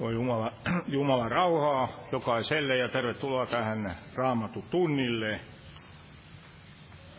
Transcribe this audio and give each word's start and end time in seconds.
Voi 0.00 0.14
Jumala, 0.14 0.52
Jumala 0.86 1.28
rauhaa 1.28 1.88
jokaiselle 2.12 2.76
ja 2.76 2.88
tervetuloa 2.88 3.46
tähän 3.46 3.98
Raamattu 4.14 4.64
tunnille. 4.70 5.40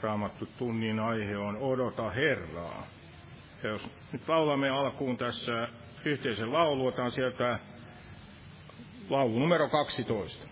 Raamattu 0.02 0.48
tunnin 0.58 1.00
aihe 1.00 1.38
on 1.38 1.58
Odota 1.58 2.10
Herraa. 2.10 2.88
Ja 3.64 3.70
jos 3.70 3.90
nyt 4.12 4.28
laulamme 4.28 4.70
alkuun 4.70 5.18
tässä 5.18 5.68
yhteisen 6.06 6.54
laulu, 6.54 6.88
otan 6.88 7.12
sieltä 7.12 7.60
laulu 9.10 9.40
numero 9.40 9.70
12. 9.70 10.48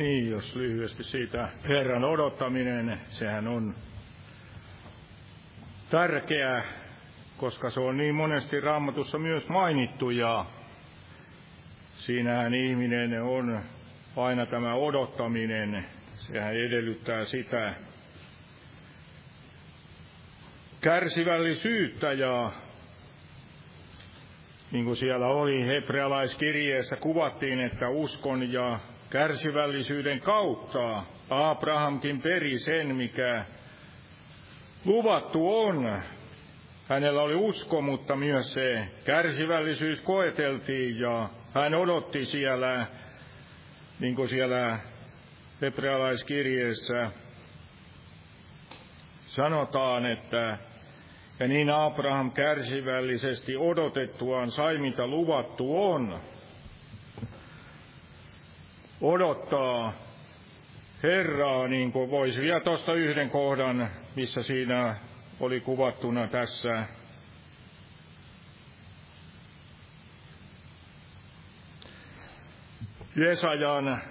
Niin, 0.00 0.30
jos 0.30 0.54
lyhyesti 0.54 1.04
siitä 1.04 1.48
Herran 1.68 2.04
odottaminen, 2.04 3.00
sehän 3.08 3.48
on 3.48 3.74
tärkeää, 5.90 6.62
koska 7.36 7.70
se 7.70 7.80
on 7.80 7.96
niin 7.96 8.14
monesti 8.14 8.60
raamatussa 8.60 9.18
myös 9.18 9.48
mainittu 9.48 10.10
ja 10.10 10.46
siinähän 11.96 12.54
ihminen 12.54 13.22
on 13.22 13.60
aina 14.16 14.46
tämä 14.46 14.74
odottaminen, 14.74 15.86
sehän 16.16 16.54
edellyttää 16.54 17.24
sitä 17.24 17.74
kärsivällisyyttä 20.80 22.12
ja 22.12 22.52
niin 24.72 24.84
kuin 24.84 24.96
siellä 24.96 25.26
oli 25.26 25.66
hebrealaiskirjeessä 25.66 26.96
kuvattiin, 26.96 27.60
että 27.60 27.88
uskon 27.88 28.52
ja 28.52 28.80
kärsivällisyyden 29.10 30.20
kautta 30.20 31.02
Abrahamkin 31.30 32.22
peri 32.22 32.58
sen, 32.58 32.96
mikä 32.96 33.44
luvattu 34.84 35.58
on. 35.58 36.02
Hänellä 36.88 37.22
oli 37.22 37.34
usko, 37.34 37.82
mutta 37.82 38.16
myös 38.16 38.52
se 38.52 38.88
kärsivällisyys 39.04 40.00
koeteltiin 40.00 41.00
ja 41.00 41.28
hän 41.54 41.74
odotti 41.74 42.24
siellä, 42.24 42.86
niin 44.00 44.14
kuin 44.14 44.28
siellä 44.28 44.78
hebrealaiskirjeessä 45.60 47.10
sanotaan, 49.26 50.06
että 50.06 50.58
ja 51.40 51.48
niin 51.48 51.70
Abraham 51.70 52.30
kärsivällisesti 52.30 53.56
odotettuaan 53.56 54.50
sai, 54.50 54.78
mitä 54.78 55.06
luvattu 55.06 55.90
on 55.90 56.20
odottaa 59.00 59.92
Herraa, 61.02 61.68
niin 61.68 61.92
kuin 61.92 62.10
voisi 62.10 62.40
vielä 62.40 62.60
tuosta 62.60 62.94
yhden 62.94 63.30
kohdan, 63.30 63.90
missä 64.16 64.42
siinä 64.42 64.96
oli 65.40 65.60
kuvattuna 65.60 66.28
tässä. 66.28 66.84
Jesajan 73.16 74.02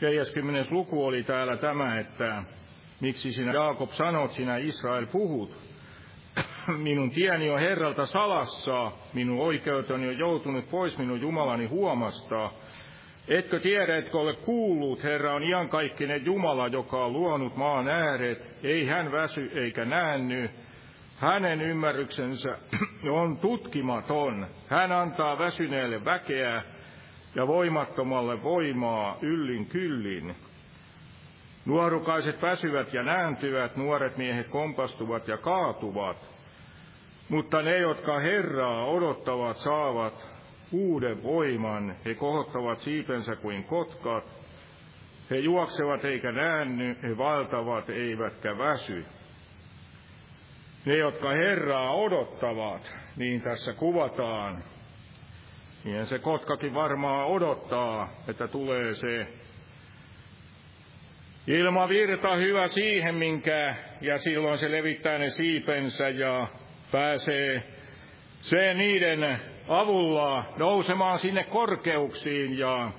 40. 0.00 0.74
luku 0.74 1.04
oli 1.04 1.22
täällä 1.22 1.56
tämä, 1.56 1.98
että 1.98 2.42
miksi 3.00 3.32
sinä 3.32 3.52
Jaakob 3.52 3.90
sanot, 3.90 4.32
sinä 4.32 4.56
Israel 4.56 5.06
puhut. 5.06 5.58
minun 6.76 7.10
tieni 7.10 7.50
on 7.50 7.60
Herralta 7.60 8.06
salassa, 8.06 8.92
minun 9.12 9.40
oikeuteni 9.40 10.08
on 10.08 10.18
joutunut 10.18 10.70
pois 10.70 10.98
minun 10.98 11.20
Jumalani 11.20 11.66
huomasta. 11.66 12.50
Etkö 13.30 13.60
tiedä, 13.60 13.96
etkö 13.96 14.18
ole 14.18 14.34
kuullut, 14.34 15.02
Herra 15.02 15.34
on 15.34 15.42
iankaikkinen 15.42 16.24
Jumala, 16.24 16.68
joka 16.68 17.04
on 17.04 17.12
luonut 17.12 17.56
maan 17.56 17.88
ääret, 17.88 18.50
ei 18.62 18.86
hän 18.86 19.12
väsy 19.12 19.50
eikä 19.54 19.84
näänny. 19.84 20.50
Hänen 21.16 21.60
ymmärryksensä 21.60 22.58
on 23.20 23.38
tutkimaton. 23.38 24.46
Hän 24.68 24.92
antaa 24.92 25.38
väsyneelle 25.38 26.04
väkeä 26.04 26.62
ja 27.34 27.46
voimattomalle 27.46 28.42
voimaa 28.42 29.16
yllin 29.22 29.66
kyllin. 29.66 30.34
Nuorukaiset 31.64 32.42
väsyvät 32.42 32.94
ja 32.94 33.02
nääntyvät, 33.02 33.76
nuoret 33.76 34.16
miehet 34.16 34.48
kompastuvat 34.48 35.28
ja 35.28 35.36
kaatuvat. 35.36 36.16
Mutta 37.28 37.62
ne, 37.62 37.78
jotka 37.78 38.18
Herraa 38.18 38.84
odottavat, 38.86 39.56
saavat 39.56 40.39
uuden 40.72 41.22
voiman. 41.22 41.96
He 42.04 42.14
kohottavat 42.14 42.80
siipensä 42.80 43.36
kuin 43.36 43.64
kotkat. 43.64 44.24
He 45.30 45.36
juoksevat 45.36 46.04
eikä 46.04 46.32
näänny, 46.32 46.96
he 47.02 47.18
valtavat 47.18 47.90
eivätkä 47.90 48.58
väsy. 48.58 49.04
Ne, 50.84 50.96
jotka 50.96 51.30
Herraa 51.30 51.94
odottavat, 51.94 52.92
niin 53.16 53.42
tässä 53.42 53.72
kuvataan. 53.72 54.62
Niin 55.84 56.06
se 56.06 56.18
kotkakin 56.18 56.74
varmaan 56.74 57.26
odottaa, 57.26 58.12
että 58.28 58.48
tulee 58.48 58.94
se 58.94 59.26
ilmavirta 61.46 62.36
hyvä 62.36 62.68
siihen, 62.68 63.14
minkä, 63.14 63.74
ja 64.00 64.18
silloin 64.18 64.58
se 64.58 64.70
levittää 64.70 65.18
ne 65.18 65.30
siipensä 65.30 66.08
ja 66.08 66.46
pääsee 66.92 67.62
se 68.40 68.74
niiden 68.74 69.40
avulla 69.70 70.44
nousemaan 70.56 71.18
sinne 71.18 71.44
korkeuksiin 71.44 72.58
ja 72.58 72.90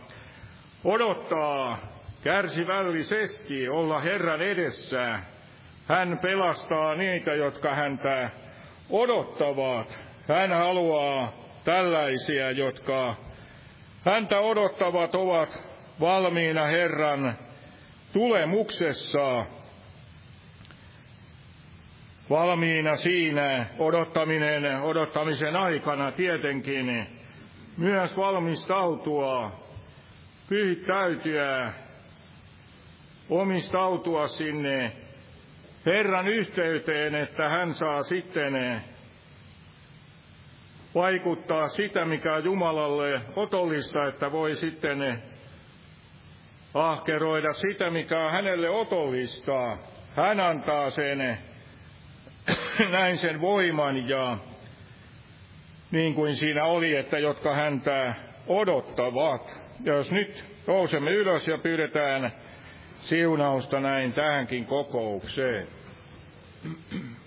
odottaa 0.83 1.77
kärsivällisesti 2.23 3.69
olla 3.69 3.99
Herran 3.99 4.41
edessä. 4.41 5.19
Hän 5.87 6.19
pelastaa 6.21 6.95
niitä, 6.95 7.33
jotka 7.33 7.75
häntä 7.75 8.29
odottavat. 8.89 9.97
Hän 10.27 10.51
haluaa 10.51 11.33
tällaisia, 11.63 12.51
jotka 12.51 13.15
häntä 14.05 14.39
odottavat, 14.39 15.15
ovat 15.15 15.49
valmiina 15.99 16.65
Herran 16.65 17.37
tulemuksessa 18.13 19.45
valmiina 22.31 22.95
siinä 22.95 23.65
odottaminen, 23.79 24.81
odottamisen 24.81 25.55
aikana 25.55 26.11
tietenkin 26.11 27.07
myös 27.77 28.17
valmistautua, 28.17 29.51
pyhittäytyä, 30.49 31.73
omistautua 33.29 34.27
sinne 34.27 34.91
Herran 35.85 36.27
yhteyteen, 36.27 37.15
että 37.15 37.49
hän 37.49 37.73
saa 37.73 38.03
sitten 38.03 38.81
vaikuttaa 40.95 41.67
sitä, 41.67 42.05
mikä 42.05 42.37
Jumalalle 42.37 43.21
otollista, 43.35 44.07
että 44.07 44.31
voi 44.31 44.55
sitten 44.55 45.21
ahkeroida 46.73 47.53
sitä, 47.53 47.89
mikä 47.89 48.19
on 48.25 48.31
hänelle 48.31 48.69
otollista. 48.69 49.77
Hän 50.15 50.39
antaa 50.39 50.89
sen, 50.89 51.37
näin 52.91 53.17
sen 53.17 53.41
voiman 53.41 54.09
ja 54.09 54.37
niin 55.91 56.13
kuin 56.13 56.35
siinä 56.35 56.65
oli, 56.65 56.95
että 56.95 57.19
jotka 57.19 57.55
häntä 57.55 58.15
odottavat. 58.47 59.61
Ja 59.83 59.93
jos 59.93 60.11
nyt 60.11 60.43
nousemme 60.67 61.11
ylös 61.11 61.47
ja 61.47 61.57
pyydetään 61.57 62.31
siunausta 62.99 63.79
näin 63.79 64.13
tähänkin 64.13 64.65
kokoukseen. 64.65 65.67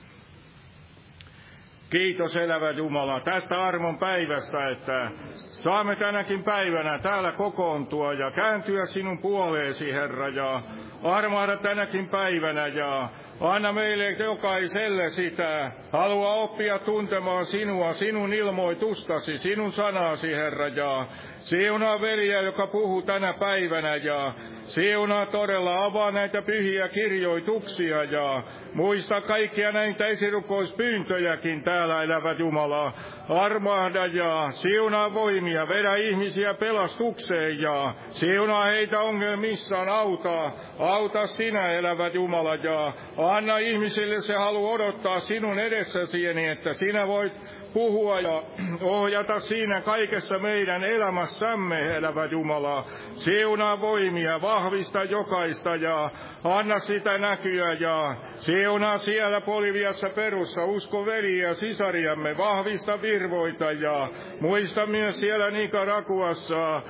Kiitos 1.90 2.36
elävä 2.36 2.70
Jumala 2.70 3.20
tästä 3.20 3.64
armon 3.64 3.98
päivästä, 3.98 4.68
että 4.68 5.10
saamme 5.36 5.96
tänäkin 5.96 6.44
päivänä 6.44 6.98
täällä 6.98 7.32
kokoontua 7.32 8.12
ja 8.12 8.30
kääntyä 8.30 8.86
sinun 8.86 9.18
puoleesi, 9.18 9.92
Herra, 9.92 10.28
ja 10.28 10.62
armaada 11.02 11.56
tänäkin 11.56 12.08
päivänä 12.08 12.66
ja 12.66 13.08
Anna 13.40 13.72
meille 13.72 14.10
jokaiselle 14.10 15.10
sitä. 15.10 15.72
Halua 15.92 16.34
oppia 16.34 16.78
tuntemaan 16.78 17.46
sinua, 17.46 17.94
sinun 17.94 18.32
ilmoitustasi, 18.32 19.38
sinun 19.38 19.72
sanasi, 19.72 20.32
Herra, 20.36 20.68
ja 20.68 21.06
siunaa 21.40 22.00
veliä, 22.00 22.40
joka 22.42 22.66
puhuu 22.66 23.02
tänä 23.02 23.32
päivänä, 23.32 23.96
ja 23.96 24.34
siunaa 24.66 25.26
todella, 25.26 25.84
avaa 25.84 26.10
näitä 26.10 26.42
pyhiä 26.42 26.88
kirjoituksia, 26.88 28.04
ja 28.04 28.42
muista 28.74 29.20
kaikkia 29.20 29.72
näitä 29.72 30.06
esirukouspyyntöjäkin 30.06 31.62
täällä 31.62 32.02
elävät 32.02 32.38
Jumala. 32.38 32.92
Armahda 33.28 34.06
ja 34.06 34.50
siunaa 34.52 35.14
voimia, 35.14 35.68
vedä 35.68 35.94
ihmisiä 35.94 36.54
pelastukseen 36.54 37.60
ja 37.60 37.94
siunaa 38.10 38.64
heitä 38.64 39.00
ongelmissaan, 39.00 39.88
auta, 39.88 40.52
auta 40.78 41.26
sinä 41.26 41.70
elävät 41.70 42.14
Jumala 42.14 42.54
ja 42.54 42.92
anna 43.16 43.58
ihmisille 43.58 44.20
se 44.20 44.34
halu 44.34 44.72
odottaa 44.72 45.20
sinun 45.20 45.58
edessäsi, 45.58 46.34
niin 46.34 46.50
että 46.50 46.72
sinä 46.72 47.06
voit 47.06 47.32
puhua 47.74 48.20
ja 48.20 48.42
ohjata 48.80 49.40
siinä 49.40 49.80
kaikessa 49.80 50.38
meidän 50.38 50.84
elämässämme, 50.84 51.96
elävä 51.96 52.24
Jumala. 52.24 52.84
Siunaa 53.14 53.80
voimia, 53.80 54.42
vahvista 54.42 55.04
jokaista 55.04 55.76
ja 55.76 56.10
anna 56.44 56.78
sitä 56.78 57.18
näkyä 57.18 57.72
ja 57.72 58.16
siunaa 58.36 58.98
siellä 58.98 59.40
Poliviassa 59.40 60.10
perussa 60.14 60.64
usko 60.64 61.06
veliä 61.06 61.54
sisariamme, 61.54 62.36
vahvista 62.36 63.02
virvoita 63.02 63.72
ja 63.72 64.08
muista 64.40 64.86
myös 64.86 65.20
siellä 65.20 65.50
Nikarakuassa 65.50 66.82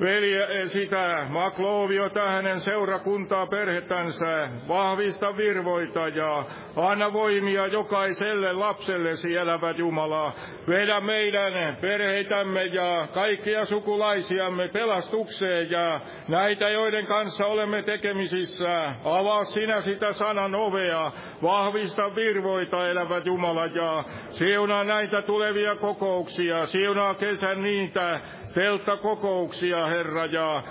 veli 0.00 0.68
sitä 0.68 1.26
Makloviota 1.28 2.30
hänen 2.30 2.60
seurakuntaa 2.60 3.46
perhetänsä, 3.46 4.48
vahvista 4.68 5.36
virvoita 5.36 6.08
ja 6.08 6.44
anna 6.76 7.12
voimia 7.12 7.66
jokaiselle 7.66 8.52
lapsellesi 8.52 9.36
elävä 9.36 9.70
Jumala. 9.70 10.32
Vedä 10.68 11.00
meidän 11.00 11.76
perheitämme 11.80 12.64
ja 12.64 13.08
kaikkia 13.14 13.64
sukulaisiamme 13.64 14.68
pelastukseen 14.68 15.70
ja 15.70 16.00
näitä, 16.28 16.68
joiden 16.68 17.06
kanssa 17.06 17.46
olemme 17.46 17.82
tekemisissä. 17.82 18.94
Avaa 19.04 19.44
sinä 19.44 19.80
sitä 19.80 20.12
sanan 20.12 20.54
ovea, 20.54 21.12
vahvista 21.42 22.14
virvoita 22.14 22.88
elävä 22.88 23.18
Jumala 23.24 23.66
ja 23.66 24.04
siunaa 24.30 24.84
näitä 24.84 25.22
tulevia 25.22 25.76
kokouksia, 25.76 26.66
siunaa 26.66 27.14
kesän 27.14 27.62
niitä, 27.62 28.20
telttakokouksia, 28.54 29.86
Herra, 29.86 30.26
ja 30.26 30.62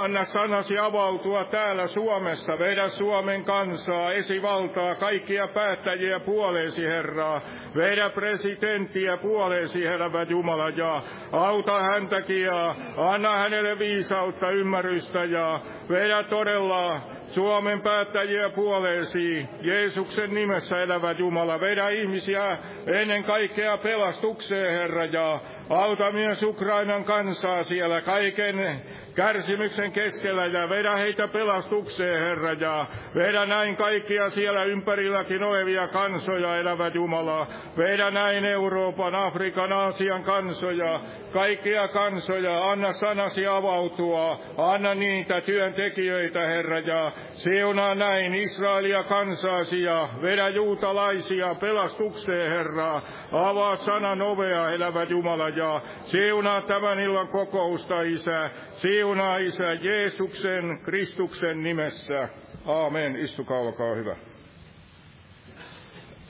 anna 0.00 0.24
sanasi 0.24 0.78
avautua 0.78 1.44
täällä 1.44 1.86
Suomessa. 1.86 2.58
Vedä 2.58 2.88
Suomen 2.88 3.44
kansaa, 3.44 4.12
esivaltaa, 4.12 4.94
kaikkia 4.94 5.48
päättäjiä 5.48 6.20
puoleesi, 6.20 6.86
Herra. 6.86 7.40
Vedä 7.76 8.10
presidenttiä 8.10 9.16
puoleesi, 9.16 9.84
Herra 9.84 10.10
Jumala, 10.28 10.68
ja 10.68 11.02
auta 11.32 11.80
häntäkin 11.82 12.42
ja 12.42 12.74
anna 12.96 13.36
hänelle 13.36 13.78
viisautta, 13.78 14.50
ymmärrystä 14.50 15.24
ja 15.24 15.60
vedä 15.88 16.22
todella 16.22 17.00
Suomen 17.26 17.82
päättäjiä 17.82 18.48
puoleesi, 18.48 19.48
Jeesuksen 19.62 20.34
nimessä 20.34 20.82
elävä 20.82 21.12
Jumala, 21.12 21.60
vedä 21.60 21.88
ihmisiä 21.88 22.58
ennen 22.86 23.24
kaikkea 23.24 23.78
pelastukseen, 23.78 24.72
Herra, 24.72 25.04
ja 25.04 25.40
Auta 25.70 26.12
myös 26.12 26.42
Ukrainan 26.42 27.04
kansaa 27.04 27.62
siellä 27.62 28.00
kaiken 28.00 28.82
kärsimyksen 29.14 29.92
keskellä 29.92 30.46
ja 30.46 30.68
vedä 30.68 30.96
heitä 30.96 31.28
pelastukseen, 31.28 32.20
Herra, 32.20 32.52
ja 32.52 32.86
vedä 33.14 33.46
näin 33.46 33.76
kaikkia 33.76 34.30
siellä 34.30 34.64
ympärilläkin 34.64 35.42
olevia 35.42 35.88
kansoja, 35.88 36.56
elävä 36.56 36.88
Jumala. 36.88 37.46
Vedä 37.76 38.10
näin 38.10 38.44
Euroopan, 38.44 39.14
Afrikan, 39.14 39.72
Aasian 39.72 40.22
kansoja, 40.22 41.00
kaikkia 41.32 41.88
kansoja, 41.88 42.70
anna 42.70 42.92
sanasi 42.92 43.46
avautua, 43.46 44.40
anna 44.56 44.94
niitä 44.94 45.40
työntekijöitä, 45.40 46.40
Herra, 46.40 46.78
ja 46.78 47.12
siunaa 47.32 47.94
näin 47.94 48.34
Israelia 48.34 49.02
kansaasi 49.02 49.82
ja 49.82 50.08
vedä 50.22 50.48
juutalaisia 50.48 51.54
pelastukseen, 51.54 52.50
Herra. 52.50 53.02
Avaa 53.32 53.76
sanan 53.76 54.22
ovea, 54.22 54.70
elävä 54.70 55.02
Jumala, 55.02 55.48
ja 55.48 55.59
siunaa 56.04 56.62
tämän 56.62 57.00
illan 57.00 57.28
kokousta, 57.28 58.02
Isä. 58.02 58.50
Siunaa 58.76 59.36
Isä 59.36 59.72
Jeesuksen 59.72 60.80
Kristuksen 60.82 61.62
nimessä. 61.62 62.28
Aamen. 62.66 63.16
Istukaa, 63.16 63.58
olkaa 63.58 63.94
hyvä. 63.94 64.16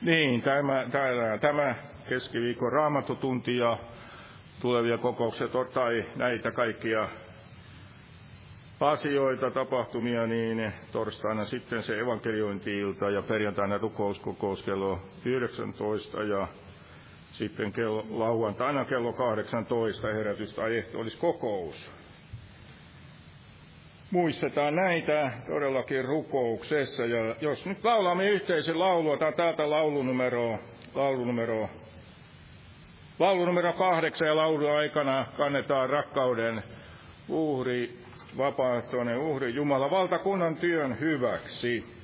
Niin, 0.00 0.42
tämä, 0.42 0.86
tämä, 0.90 1.38
tämä 1.40 1.74
keskiviikon 2.08 2.72
raamatutunti 2.72 3.56
ja 3.56 3.78
tulevia 4.60 4.98
kokouksia 4.98 5.48
tai 5.74 6.04
näitä 6.16 6.50
kaikkia 6.50 7.08
asioita, 8.80 9.50
tapahtumia, 9.50 10.26
niin 10.26 10.72
torstaina 10.92 11.44
sitten 11.44 11.82
se 11.82 11.98
evankeliointi-ilta 11.98 13.10
ja 13.10 13.22
perjantaina 13.22 13.78
rukouskokous 13.78 14.62
kello 14.62 14.98
19 15.24 16.22
ja 16.22 16.48
sitten 17.32 17.72
kello, 17.72 18.06
lauantaina 18.10 18.84
kello 18.84 19.12
18 19.12 20.08
herätys 20.08 20.54
tai 20.54 20.84
olisi 20.94 21.16
kokous. 21.16 21.90
Muistetaan 24.10 24.76
näitä 24.76 25.32
todellakin 25.46 26.04
rukouksessa. 26.04 27.04
Ja 27.04 27.34
jos 27.40 27.66
nyt 27.66 27.84
laulamme 27.84 28.26
yhteisen 28.26 28.78
laulua, 28.78 29.16
tämä 29.16 29.32
täältä 29.32 29.70
laulunumero, 29.70 30.58
laulunumero, 30.94 31.70
laulunumero 33.18 33.72
kahdeksan 33.72 34.28
ja 34.28 34.36
laulun 34.36 34.72
aikana 34.72 35.26
kannetaan 35.36 35.90
rakkauden 35.90 36.62
uhri, 37.28 37.98
vapaaehtoinen 38.38 39.18
uhri 39.18 39.54
Jumala 39.54 39.90
valtakunnan 39.90 40.56
työn 40.56 41.00
hyväksi. 41.00 41.99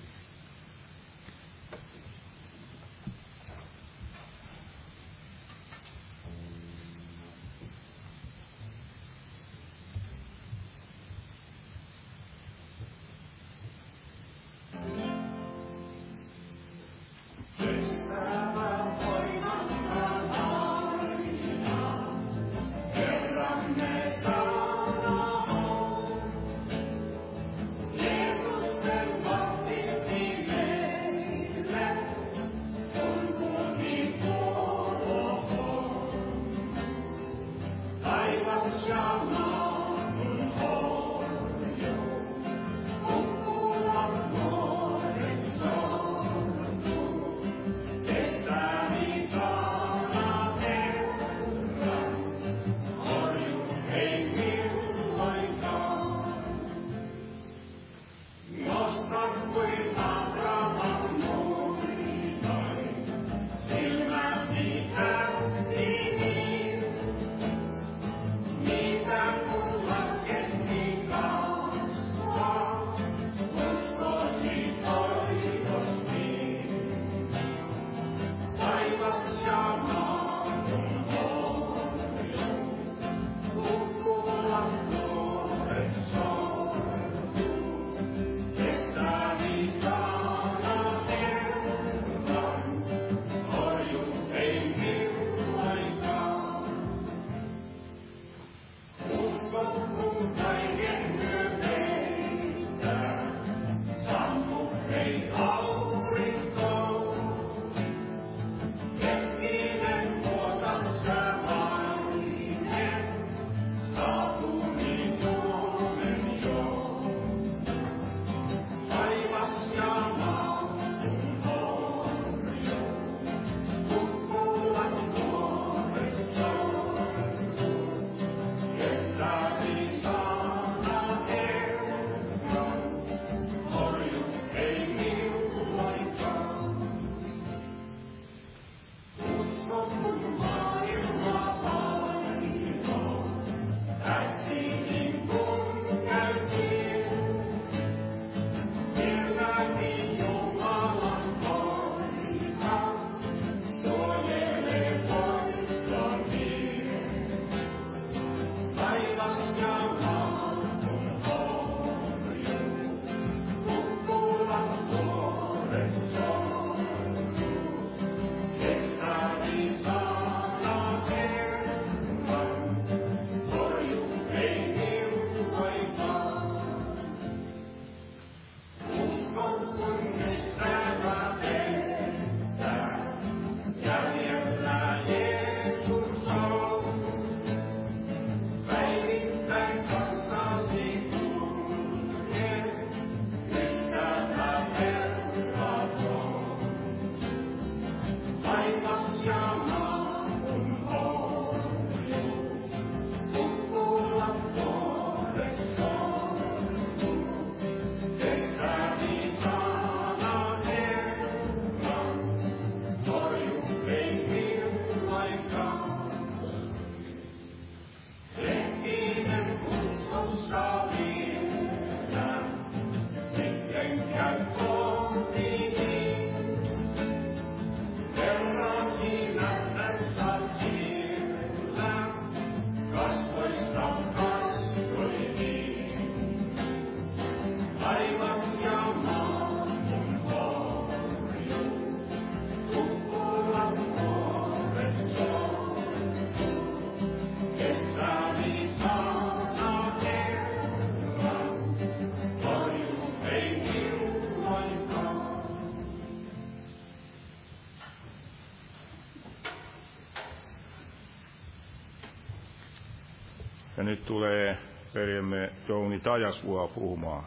Nyt 263.87 264.05
tulee 264.07 264.59
veljemme 264.95 265.51
Jouni 265.69 266.01
Tajasvua 266.01 266.69
puhumaan. 266.69 267.25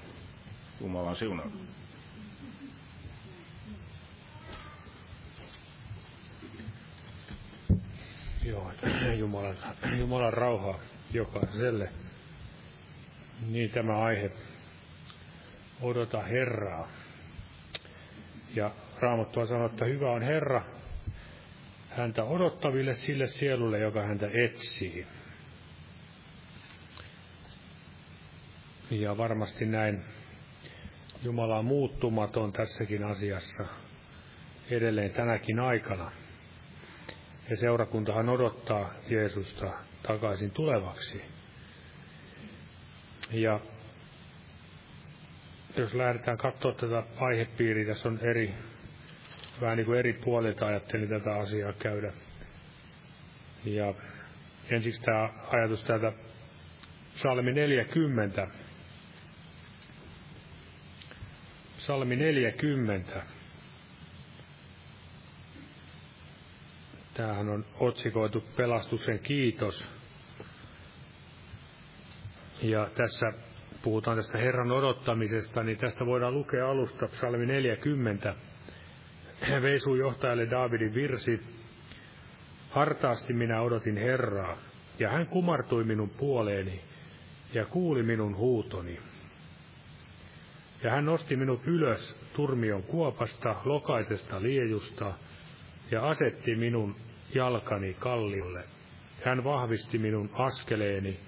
Jumalan 0.81 1.15
siunaa. 1.15 1.45
Joo, 8.43 8.71
Jumalan, 9.17 9.57
Jumalan 9.99 10.33
rauhaa 10.33 10.79
jokaiselle. 11.13 11.89
Niin 13.47 13.69
tämä 13.69 13.97
aihe, 13.97 14.31
odota 15.81 16.21
Herraa. 16.21 16.87
Ja 18.55 18.71
Raamattua 18.99 19.45
sanoo, 19.45 19.65
että 19.65 19.85
hyvä 19.85 20.11
on 20.11 20.21
Herra 20.21 20.61
häntä 21.89 22.23
odottaville 22.23 22.95
sille 22.95 23.27
sielulle, 23.27 23.79
joka 23.79 24.01
häntä 24.01 24.29
etsii. 24.33 25.05
Ja 28.91 29.17
varmasti 29.17 29.65
näin 29.65 30.03
Jumala 31.23 31.57
on 31.57 31.65
muuttumaton 31.65 32.51
tässäkin 32.53 33.03
asiassa 33.03 33.65
edelleen 34.69 35.11
tänäkin 35.11 35.59
aikana. 35.59 36.11
Ja 37.49 37.55
seurakuntahan 37.55 38.29
odottaa 38.29 38.93
Jeesusta 39.09 39.71
takaisin 40.03 40.51
tulevaksi. 40.51 41.21
Ja 43.31 43.59
jos 45.77 45.93
lähdetään 45.93 46.37
katsoa 46.37 46.73
tätä 46.73 47.03
aihepiiriä, 47.19 47.85
tässä 47.85 48.09
on 48.09 48.19
eri, 48.21 48.53
vähän 49.61 49.77
niin 49.77 49.85
kuin 49.85 49.99
eri 49.99 50.13
puolilta 50.13 50.65
ajattelin 50.65 51.09
tätä 51.09 51.35
asiaa 51.35 51.73
käydä. 51.73 52.13
Ja 53.65 53.93
ensiksi 54.69 55.01
tämä 55.01 55.29
ajatus 55.47 55.83
täältä 55.83 56.13
Salmi 57.15 57.51
40. 57.51 58.47
Salmi 61.89 62.15
40. 62.15 63.21
Tämähän 67.13 67.49
on 67.49 67.65
otsikoitu 67.79 68.43
pelastuksen 68.57 69.19
kiitos. 69.19 69.87
Ja 72.61 72.89
tässä 72.95 73.33
puhutaan 73.81 74.17
tästä 74.17 74.37
Herran 74.37 74.71
odottamisesta, 74.71 75.63
niin 75.63 75.77
tästä 75.77 76.05
voidaan 76.05 76.33
lukea 76.33 76.69
alusta 76.69 77.07
psalmi 77.07 77.45
40. 77.45 78.35
Veisu 79.61 79.95
johtajalle 79.95 80.49
Daavidin 80.49 80.93
virsi. 80.93 81.39
Hartaasti 82.69 83.33
minä 83.33 83.61
odotin 83.61 83.97
Herraa, 83.97 84.57
ja 84.99 85.09
hän 85.09 85.27
kumartui 85.27 85.83
minun 85.83 86.09
puoleeni 86.09 86.81
ja 87.53 87.65
kuuli 87.65 88.03
minun 88.03 88.35
huutoni. 88.35 88.99
Ja 90.83 90.91
hän 90.91 91.05
nosti 91.05 91.35
minut 91.35 91.67
ylös 91.67 92.15
turmion 92.33 92.83
kuopasta, 92.83 93.55
lokaisesta 93.65 94.41
liejusta, 94.41 95.13
ja 95.91 96.07
asetti 96.07 96.55
minun 96.55 96.95
jalkani 97.35 97.93
kallille. 97.93 98.63
Hän 99.25 99.43
vahvisti 99.43 99.97
minun 99.97 100.29
askeleeni. 100.33 101.19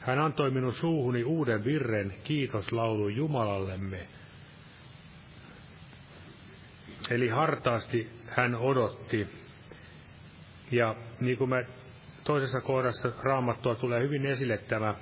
Hän 0.00 0.18
antoi 0.18 0.50
minun 0.50 0.74
suuhuni 0.74 1.24
uuden 1.24 1.64
virren 1.64 2.14
kiitoslaulu 2.24 3.08
Jumalallemme. 3.08 4.06
Eli 7.10 7.28
hartaasti 7.28 8.10
hän 8.26 8.54
odotti. 8.54 9.26
Ja 10.70 10.94
niin 11.20 11.38
kuin 11.38 11.50
me 11.50 11.66
toisessa 12.24 12.60
kohdassa 12.60 13.12
raamattua 13.22 13.74
tulee 13.74 14.02
hyvin 14.02 14.26
esille 14.26 14.58
tämä, 14.58 14.94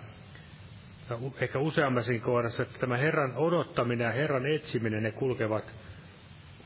ehkä 1.40 1.59
useammassakin 1.59 2.21
kohdassa, 2.21 2.62
että 2.62 2.79
tämä 2.79 2.97
Herran 2.97 3.37
odottaminen 3.37 4.05
ja 4.05 4.12
Herran 4.12 4.47
etsiminen, 4.47 5.03
ne 5.03 5.11
kulkevat 5.11 5.75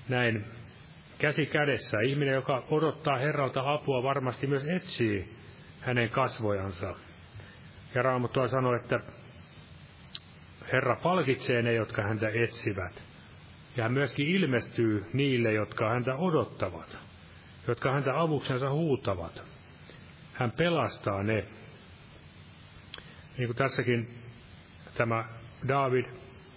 näin 0.09 0.45
käsi 1.19 1.47
kädessä. 1.47 2.01
Ihminen, 2.01 2.35
joka 2.35 2.65
odottaa 2.71 3.19
Herralta 3.19 3.73
apua, 3.73 4.03
varmasti 4.03 4.47
myös 4.47 4.65
etsii 4.65 5.37
hänen 5.81 6.11
kasvojansa. 6.11 6.95
Ja 7.95 8.03
Raamattua 8.03 8.49
sanoo, 8.49 8.75
että 8.75 9.01
Herra 10.73 10.97
palkitsee 10.97 11.63
ne, 11.63 11.73
jotka 11.73 12.03
häntä 12.03 12.29
etsivät. 12.29 13.03
Ja 13.77 13.83
hän 13.83 13.93
myöskin 13.93 14.29
ilmestyy 14.29 15.07
niille, 15.13 15.53
jotka 15.53 15.89
häntä 15.89 16.17
odottavat, 16.17 16.99
jotka 17.69 17.93
häntä 17.93 18.21
avuksensa 18.21 18.71
huutavat. 18.71 19.43
Hän 20.33 20.51
pelastaa 20.51 21.23
ne. 21.23 21.45
Niin 23.39 23.49
kuin 23.49 23.57
tässäkin 23.57 24.18
tämä 24.99 25.25
David 25.69 26.05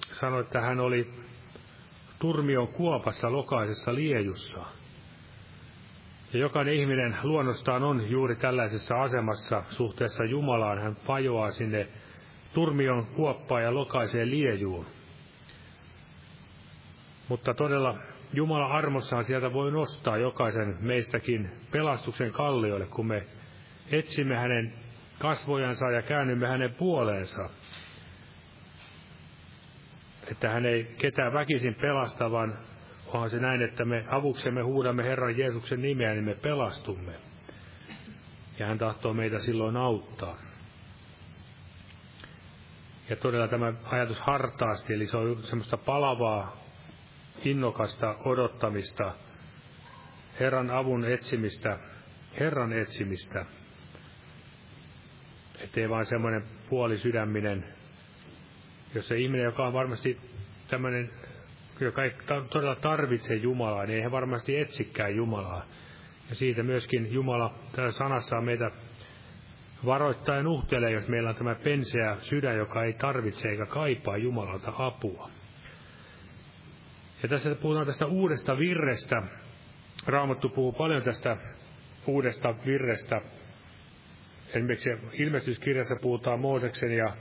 sanoi, 0.01 0.41
että 0.41 0.61
hän 0.61 0.79
oli 0.79 1.13
turmion 2.19 2.67
kuopassa 2.67 3.31
lokaisessa 3.31 3.95
liejussa. 3.95 4.59
Ja 6.33 6.39
jokainen 6.39 6.73
ihminen 6.73 7.17
luonnostaan 7.23 7.83
on 7.83 8.09
juuri 8.09 8.35
tällaisessa 8.35 9.01
asemassa 9.01 9.63
suhteessa 9.69 10.23
Jumalaan. 10.23 10.81
Hän 10.81 10.95
pajoaa 11.07 11.51
sinne 11.51 11.87
turmion 12.53 13.05
kuoppaan 13.05 13.63
ja 13.63 13.73
lokaiseen 13.73 14.31
liejuun. 14.31 14.85
Mutta 17.29 17.53
todella 17.53 17.97
Jumala 18.33 18.65
armossaan 18.65 19.25
sieltä 19.25 19.53
voi 19.53 19.71
nostaa 19.71 20.17
jokaisen 20.17 20.77
meistäkin 20.79 21.49
pelastuksen 21.71 22.31
kallioille, 22.31 22.85
kun 22.85 23.07
me 23.07 23.23
etsimme 23.91 24.35
hänen 24.35 24.73
kasvojansa 25.19 25.91
ja 25.91 26.01
käännymme 26.01 26.47
hänen 26.47 26.73
puoleensa 26.73 27.49
että 30.31 30.49
hän 30.49 30.65
ei 30.65 30.83
ketään 30.83 31.33
väkisin 31.33 31.75
pelasta, 31.75 32.31
vaan 32.31 32.59
onhan 33.07 33.29
se 33.29 33.39
näin, 33.39 33.61
että 33.61 33.85
me 33.85 34.05
avuksemme 34.09 34.61
huudamme 34.61 35.03
Herran 35.03 35.37
Jeesuksen 35.37 35.81
nimeä, 35.81 36.13
niin 36.13 36.23
me 36.23 36.35
pelastumme. 36.35 37.13
Ja 38.59 38.65
hän 38.67 38.77
tahtoo 38.77 39.13
meitä 39.13 39.39
silloin 39.39 39.77
auttaa. 39.77 40.37
Ja 43.09 43.15
todella 43.15 43.47
tämä 43.47 43.73
ajatus 43.83 44.19
hartaasti, 44.19 44.93
eli 44.93 45.07
se 45.07 45.17
on 45.17 45.43
semmoista 45.43 45.77
palavaa, 45.77 46.57
innokasta 47.43 48.15
odottamista, 48.25 49.13
Herran 50.39 50.71
avun 50.71 51.05
etsimistä, 51.05 51.79
Herran 52.39 52.73
etsimistä, 52.73 53.45
ettei 55.59 55.89
vain 55.89 56.05
semmoinen 56.05 56.43
puolisydäminen 56.69 57.80
jos 58.95 59.07
se 59.07 59.17
ihminen, 59.17 59.45
joka 59.45 59.67
on 59.67 59.73
varmasti 59.73 60.17
tämmöinen, 60.67 61.09
joka 61.79 62.03
ei 62.03 62.11
todella 62.49 62.75
tarvitse 62.75 63.35
Jumalaa, 63.35 63.85
niin 63.85 63.95
ei 63.95 64.01
hän 64.03 64.11
varmasti 64.11 64.57
etsikään 64.57 65.15
Jumalaa. 65.15 65.65
Ja 66.29 66.35
siitä 66.35 66.63
myöskin 66.63 67.13
Jumala 67.13 67.53
täällä 67.75 67.91
sanassa 67.91 68.41
meitä 68.41 68.71
varoittaa 69.85 70.35
ja 70.35 70.43
nuhtelee, 70.43 70.91
jos 70.91 71.07
meillä 71.07 71.29
on 71.29 71.35
tämä 71.35 71.55
penseä 71.55 72.17
sydän, 72.21 72.57
joka 72.57 72.83
ei 72.83 72.93
tarvitse 72.93 73.49
eikä 73.49 73.65
kaipaa 73.65 74.17
Jumalalta 74.17 74.73
apua. 74.77 75.29
Ja 77.23 77.29
tässä 77.29 77.55
puhutaan 77.55 77.85
tästä 77.85 78.05
uudesta 78.05 78.57
virrestä. 78.57 79.23
Raamattu 80.05 80.49
puhuu 80.49 80.73
paljon 80.73 81.03
tästä 81.03 81.37
uudesta 82.07 82.55
virrestä. 82.65 83.21
Esimerkiksi 84.47 84.89
ilmestyskirjassa 85.13 85.95
puhutaan 86.01 86.39
Mooseksen 86.39 86.91
ja 86.91 87.15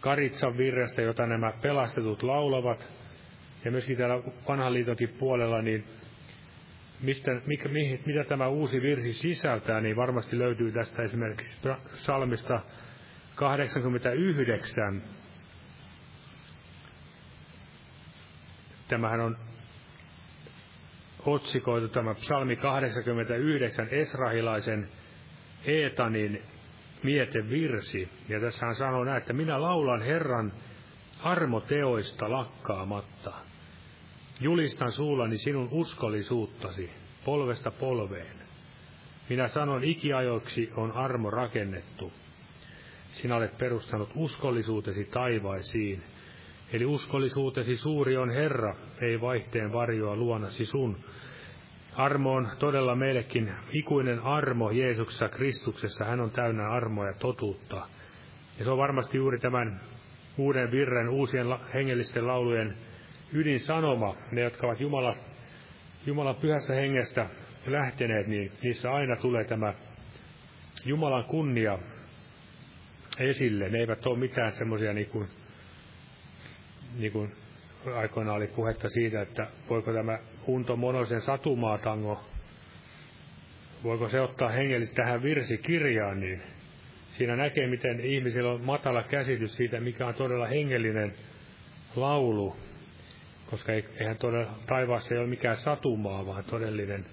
Karitsan 0.00 0.56
virrestä, 0.56 1.02
jota 1.02 1.26
nämä 1.26 1.52
pelastetut 1.62 2.22
laulavat. 2.22 2.88
Ja 3.64 3.70
myöskin 3.70 3.96
täällä 3.96 4.22
vanhan 4.48 4.74
liitonkin 4.74 5.08
puolella, 5.08 5.62
niin 5.62 5.84
mistä, 7.00 7.40
mikä, 7.46 7.68
mi, 7.68 8.00
mitä 8.06 8.24
tämä 8.24 8.48
uusi 8.48 8.82
virsi 8.82 9.12
sisältää, 9.12 9.80
niin 9.80 9.96
varmasti 9.96 10.38
löytyy 10.38 10.72
tästä 10.72 11.02
esimerkiksi 11.02 11.56
salmista 11.94 12.60
89. 13.34 15.02
Tämähän 18.88 19.20
on 19.20 19.36
otsikoitu 21.26 21.88
tämä 21.88 22.14
psalmi 22.14 22.56
89 22.56 23.88
Esrahilaisen 23.90 24.88
Eetanin 25.64 26.42
mietevirsi. 27.02 28.08
Ja 28.28 28.40
tässä 28.40 28.66
hän 28.66 28.76
sanoo 28.76 29.04
näin, 29.04 29.18
että 29.18 29.32
minä 29.32 29.62
laulan 29.62 30.02
Herran 30.02 30.52
armoteoista 31.22 32.30
lakkaamatta. 32.30 33.32
Julistan 34.40 34.92
suullani 34.92 35.38
sinun 35.38 35.68
uskollisuuttasi 35.70 36.90
polvesta 37.24 37.70
polveen. 37.70 38.36
Minä 39.28 39.48
sanon 39.48 39.84
ikiajoiksi 39.84 40.70
on 40.76 40.92
armo 40.92 41.30
rakennettu. 41.30 42.12
Sinä 43.10 43.36
olet 43.36 43.58
perustanut 43.58 44.10
uskollisuutesi 44.14 45.04
taivaisiin. 45.04 46.02
Eli 46.72 46.84
uskollisuutesi 46.84 47.76
suuri 47.76 48.16
on 48.16 48.30
Herra, 48.30 48.76
ei 49.02 49.20
vaihteen 49.20 49.72
varjoa 49.72 50.16
luonasi 50.16 50.66
sun. 50.66 50.96
Armo 51.98 52.32
on 52.32 52.48
todella 52.58 52.96
meillekin 52.96 53.52
ikuinen 53.72 54.20
armo 54.20 54.70
Jeesuksessa 54.70 55.28
Kristuksessa. 55.28 56.04
Hän 56.04 56.20
on 56.20 56.30
täynnä 56.30 56.68
armoa 56.68 57.06
ja 57.06 57.12
totuutta. 57.12 57.76
Ja 58.58 58.64
se 58.64 58.70
on 58.70 58.78
varmasti 58.78 59.16
juuri 59.16 59.38
tämän 59.38 59.80
uuden 60.36 60.70
virren, 60.70 61.08
uusien 61.08 61.46
hengellisten 61.74 62.26
laulujen 62.26 62.76
ydinsanoma. 63.32 64.16
Ne, 64.32 64.40
jotka 64.40 64.66
ovat 64.66 64.80
Jumala, 64.80 65.14
Jumalan 66.06 66.34
pyhässä 66.34 66.74
hengestä 66.74 67.26
lähteneet, 67.66 68.26
niin 68.26 68.52
niissä 68.62 68.92
aina 68.92 69.16
tulee 69.16 69.44
tämä 69.44 69.74
Jumalan 70.84 71.24
kunnia 71.24 71.78
esille. 73.18 73.68
Ne 73.68 73.78
eivät 73.78 74.06
ole 74.06 74.18
mitään 74.18 74.52
semmoisia 74.52 74.92
niin 74.92 75.08
kuin, 75.08 75.28
niin 76.98 77.12
kuin 77.12 77.32
aikoinaan 77.94 78.36
oli 78.36 78.46
puhetta 78.46 78.88
siitä, 78.88 79.22
että 79.22 79.46
voiko 79.68 79.92
tämä 79.92 80.18
Unto 80.46 80.76
Monosen 80.76 81.20
satumaatango, 81.20 82.24
voiko 83.84 84.08
se 84.08 84.20
ottaa 84.20 84.48
hengellisesti 84.48 84.96
tähän 84.96 85.22
virsikirjaan, 85.22 86.20
niin 86.20 86.42
siinä 87.10 87.36
näkee, 87.36 87.66
miten 87.66 88.00
ihmisillä 88.00 88.52
on 88.52 88.64
matala 88.64 89.02
käsitys 89.02 89.56
siitä, 89.56 89.80
mikä 89.80 90.06
on 90.06 90.14
todella 90.14 90.46
hengellinen 90.46 91.14
laulu, 91.96 92.56
koska 93.50 93.72
eihän 93.72 94.18
todella 94.18 94.54
taivaassa 94.66 95.14
ei 95.14 95.20
ole 95.20 95.28
mikään 95.28 95.56
satumaa, 95.56 96.26
vaan 96.26 96.44
todellinen 96.44 97.06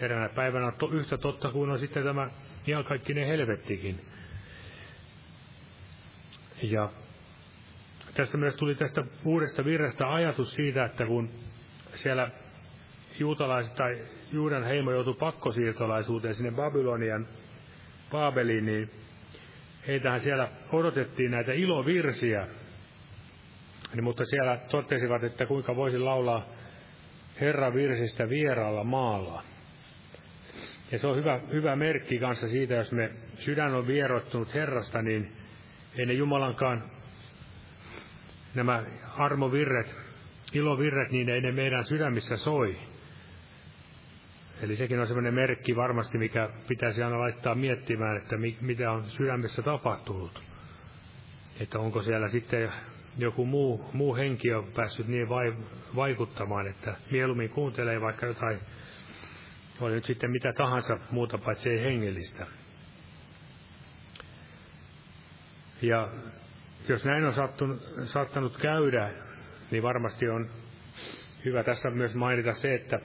eräänä 0.00 0.28
päivänä 0.28 0.66
on 0.66 0.72
to, 0.78 0.88
yhtä 0.88 1.18
totta 1.18 1.50
kuin 1.52 1.70
on 1.70 1.78
sitten 1.78 2.04
tämä 2.04 2.30
iankaikkinen 2.66 3.26
helvettikin. 3.26 4.00
Ja 6.62 6.90
tästä 8.14 8.36
myös 8.38 8.56
tuli 8.56 8.74
tästä 8.74 9.04
uudesta 9.24 9.64
virrasta 9.64 10.14
ajatus 10.14 10.54
siitä, 10.54 10.84
että 10.84 11.06
kun 11.06 11.30
siellä 11.94 12.30
juutalaiset 13.18 13.74
tai 13.74 13.98
Juudan 14.32 14.64
heimo 14.64 14.90
joutui 14.92 15.14
pakkosiirtolaisuuteen 15.14 16.34
sinne 16.34 16.50
Babylonian 16.50 17.26
Baabeliin, 18.10 18.66
niin 18.66 18.90
heitähän 19.86 20.20
siellä 20.20 20.48
odotettiin 20.72 21.30
näitä 21.30 21.52
ilovirsiä, 21.52 22.46
niin, 23.94 24.04
mutta 24.04 24.24
siellä 24.24 24.56
totesivat, 24.56 25.24
että 25.24 25.46
kuinka 25.46 25.76
voisi 25.76 25.98
laulaa 25.98 26.46
Herran 27.40 27.74
virsistä 27.74 28.28
vieraalla 28.28 28.84
maalla. 28.84 29.42
Ja 30.92 30.98
se 30.98 31.06
on 31.06 31.16
hyvä, 31.16 31.40
hyvä 31.52 31.76
merkki 31.76 32.18
kanssa 32.18 32.48
siitä, 32.48 32.74
jos 32.74 32.92
me 32.92 33.10
sydän 33.38 33.74
on 33.74 33.86
vierottunut 33.86 34.54
Herrasta, 34.54 35.02
niin 35.02 35.32
ei 35.98 36.06
ne 36.06 36.12
Jumalankaan 36.12 36.90
nämä 38.54 38.84
armovirret, 39.18 39.94
ilovirret, 40.52 41.10
niin 41.10 41.28
ei 41.28 41.40
ne 41.40 41.52
meidän 41.52 41.84
sydämissä 41.84 42.36
soi. 42.36 42.76
Eli 44.62 44.76
sekin 44.76 45.00
on 45.00 45.06
sellainen 45.06 45.34
merkki 45.34 45.76
varmasti, 45.76 46.18
mikä 46.18 46.48
pitäisi 46.68 47.02
aina 47.02 47.18
laittaa 47.18 47.54
miettimään, 47.54 48.16
että 48.16 48.36
mitä 48.60 48.92
on 48.92 49.04
sydämessä 49.04 49.62
tapahtunut. 49.62 50.42
Että 51.60 51.78
onko 51.78 52.02
siellä 52.02 52.28
sitten 52.28 52.72
joku 53.18 53.46
muu, 53.46 53.90
muu 53.92 54.16
henki 54.16 54.54
on 54.54 54.64
päässyt 54.64 55.08
niin 55.08 55.28
vai, 55.28 55.54
vaikuttamaan, 55.96 56.66
että 56.66 56.96
mieluummin 57.10 57.50
kuuntelee 57.50 58.00
vaikka 58.00 58.26
jotain, 58.26 58.60
oli 59.80 59.94
nyt 59.94 60.04
sitten 60.04 60.30
mitä 60.30 60.52
tahansa 60.52 60.98
muuta 61.10 61.38
paitsi 61.38 61.70
ei 61.70 61.80
hengellistä. 61.80 62.46
Ja 65.82 66.08
jos 66.90 67.04
näin 67.04 67.24
on 67.24 67.34
sattunut, 67.34 67.82
saattanut 68.04 68.56
käydä, 68.56 69.10
niin 69.70 69.82
varmasti 69.82 70.28
on 70.28 70.50
hyvä 71.44 71.64
tässä 71.64 71.90
myös 71.90 72.14
mainita 72.14 72.52
se, 72.52 72.74
että 72.74 73.00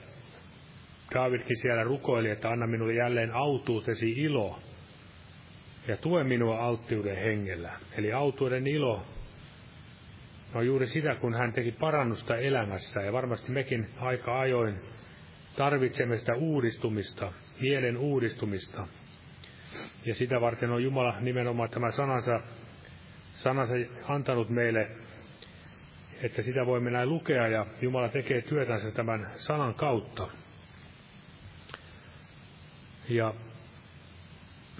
Daavidkin 1.14 1.56
siellä 1.56 1.84
rukoili, 1.84 2.30
että 2.30 2.48
anna 2.48 2.66
minulle 2.66 2.94
jälleen 2.94 3.34
autuutesi 3.34 4.10
ilo 4.10 4.58
ja 5.88 5.96
tue 5.96 6.24
minua 6.24 6.58
alttiuden 6.58 7.16
hengellä. 7.16 7.72
Eli 7.92 8.12
autuuden 8.12 8.66
ilo 8.66 9.06
on 10.54 10.66
juuri 10.66 10.86
sitä, 10.86 11.14
kun 11.14 11.34
hän 11.34 11.52
teki 11.52 11.72
parannusta 11.72 12.36
elämässä 12.36 13.02
ja 13.02 13.12
varmasti 13.12 13.52
mekin 13.52 13.88
aika 14.00 14.40
ajoin 14.40 14.80
tarvitsemme 15.56 16.16
sitä 16.16 16.34
uudistumista, 16.34 17.32
mielen 17.60 17.96
uudistumista. 17.96 18.86
Ja 20.04 20.14
sitä 20.14 20.40
varten 20.40 20.70
on 20.70 20.82
Jumala 20.82 21.20
nimenomaan 21.20 21.70
tämä 21.70 21.90
sanansa, 21.90 22.40
sanansa 23.36 23.74
antanut 24.08 24.50
meille, 24.50 24.90
että 26.22 26.42
sitä 26.42 26.66
voimme 26.66 26.90
näin 26.90 27.08
lukea 27.08 27.48
ja 27.48 27.66
Jumala 27.82 28.08
tekee 28.08 28.42
työtänsä 28.42 28.90
tämän 28.90 29.30
sanan 29.34 29.74
kautta. 29.74 30.28
Ja 33.08 33.34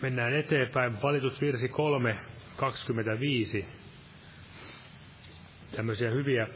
mennään 0.03 0.35
eteenpäin. 0.35 1.03
Valitusvirsi 1.03 1.69
3, 1.69 2.17
25. 2.57 3.67
Tämmöisiä 5.77 6.11
hyviä 6.11 6.49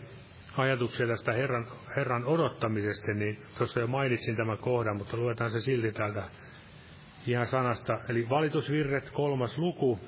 ajatuksia 0.57 1.07
tästä 1.07 1.33
Herran, 1.33 1.67
Herran 1.97 2.25
odottamisesta, 2.25 3.15
niin 3.15 3.39
tuossa 3.59 3.81
jo 3.81 3.87
mainitsin 3.87 4.37
tämän 4.37 4.59
kohdan, 4.59 4.97
mutta 4.97 5.17
luetaan 5.17 5.51
se 5.51 5.61
silti 5.61 5.93
täältä 5.93 6.23
ihan 7.27 7.47
sanasta. 7.47 7.99
Eli 8.09 8.29
valitusvirret, 8.29 9.11
kolmas 9.11 9.59
luku. 9.59 10.01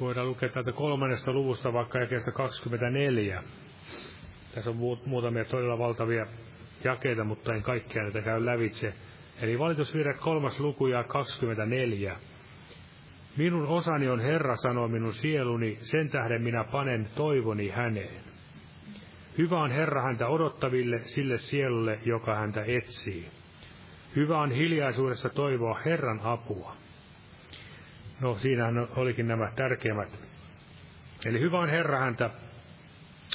Voidaan 0.00 0.26
lukea 0.26 0.48
täältä 0.48 0.72
kolmannesta 0.72 1.32
luvusta 1.32 1.72
vaikka 1.72 1.98
jakeesta 1.98 2.32
24. 2.32 3.42
Tässä 4.54 4.70
on 4.70 4.76
muutamia 5.06 5.44
todella 5.44 5.78
valtavia 5.78 6.26
jakeita, 6.84 7.24
mutta 7.24 7.54
en 7.54 7.62
kaikkia 7.62 8.02
näitä 8.02 8.22
käy 8.22 8.46
lävitse. 8.46 8.94
Eli 9.40 9.58
valitusvirret 9.58 10.20
kolmas 10.20 10.60
luku 10.60 10.86
ja 10.86 11.04
24. 11.04 12.16
Minun 13.36 13.66
osani 13.66 14.08
on 14.08 14.20
Herra, 14.20 14.56
sanoo 14.56 14.88
minun 14.88 15.14
sieluni, 15.14 15.78
sen 15.80 16.08
tähden 16.08 16.42
minä 16.42 16.64
panen 16.64 17.08
toivoni 17.14 17.68
häneen. 17.68 18.24
Hyvä 19.38 19.60
on 19.60 19.70
Herra 19.70 20.02
häntä 20.02 20.28
odottaville, 20.28 21.00
sille 21.00 21.38
sielulle, 21.38 21.98
joka 22.04 22.34
häntä 22.34 22.64
etsii. 22.64 23.26
Hyvä 24.16 24.40
on 24.40 24.52
hiljaisuudessa 24.52 25.28
toivoa 25.28 25.80
Herran 25.84 26.20
apua. 26.22 26.79
No, 28.20 28.38
siinähän 28.38 28.88
olikin 28.96 29.28
nämä 29.28 29.52
tärkeimmät. 29.56 30.20
Eli 31.26 31.40
hyvä 31.40 31.58
on 31.58 31.68
Herra 31.68 31.98
häntä 31.98 32.30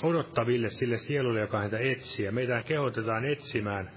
odottaville 0.03 0.69
sille 0.69 0.97
sielulle, 0.97 1.39
joka 1.39 1.59
häntä 1.59 1.79
etsii. 1.79 2.25
Ja 2.25 2.31
meitä 2.31 2.63
kehotetaan 2.63 3.25
etsimään. 3.25 3.91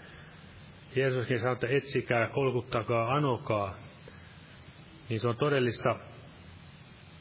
Jeesuskin 0.96 1.40
sanoi, 1.40 1.52
että 1.52 1.66
etsikää, 1.70 2.26
kolkuttakaa, 2.26 3.14
anokaa. 3.14 3.74
Niin 5.08 5.20
se 5.20 5.28
on 5.28 5.36
todellista, 5.36 5.96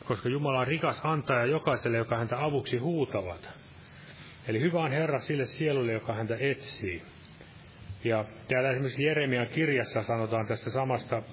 koska 0.05 0.29
Jumala 0.29 0.59
on 0.59 0.67
rikas 0.67 1.01
antaja 1.03 1.45
jokaiselle, 1.45 1.97
joka 1.97 2.17
häntä 2.17 2.43
avuksi 2.43 2.77
huutavat. 2.77 3.49
Eli 4.47 4.61
hyvä 4.61 4.79
on 4.79 4.91
Herra 4.91 5.19
sille 5.19 5.45
sielulle, 5.45 5.91
joka 5.91 6.13
häntä 6.13 6.37
etsii. 6.39 7.03
Ja 8.03 8.25
täällä 8.47 8.69
esimerkiksi 8.69 9.05
Jeremian 9.05 9.47
kirjassa 9.47 10.03
sanotaan 10.03 10.47
tästä 10.47 10.69
samasta, 10.69 11.23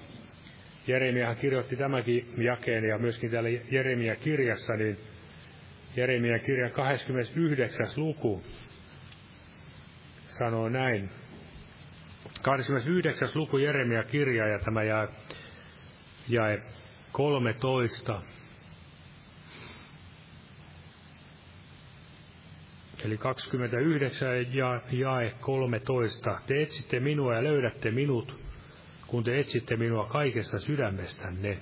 Jeremiahan 0.87 1.35
kirjoitti 1.35 1.75
tämäkin 1.75 2.33
jakeen, 2.37 2.83
ja 2.83 2.97
myöskin 2.97 3.31
täällä 3.31 3.49
Jeremia 3.49 4.15
kirjassa, 4.15 4.73
niin 4.73 4.97
Jeremian 5.95 6.39
kirjan 6.39 6.71
29. 6.71 7.87
luku 7.95 8.43
sanoo 10.27 10.69
näin. 10.69 11.09
29. 12.41 13.29
luku 13.35 13.57
Jeremia 13.57 14.03
kirja 14.03 14.47
ja 14.47 14.59
tämä 14.59 14.83
jae, 14.83 15.07
jae 16.27 16.61
13. 17.11 18.21
Eli 23.05 23.17
29 23.17 24.53
ja 24.53 24.81
jae 24.91 25.33
13. 25.41 26.39
Te 26.47 26.61
etsitte 26.61 26.99
minua 26.99 27.35
ja 27.35 27.43
löydätte 27.43 27.91
minut, 27.91 28.44
kun 29.15 29.23
te 29.23 29.39
etsitte 29.39 29.75
minua 29.75 30.05
kaikesta 30.05 30.59
sydämestänne. 30.59 31.57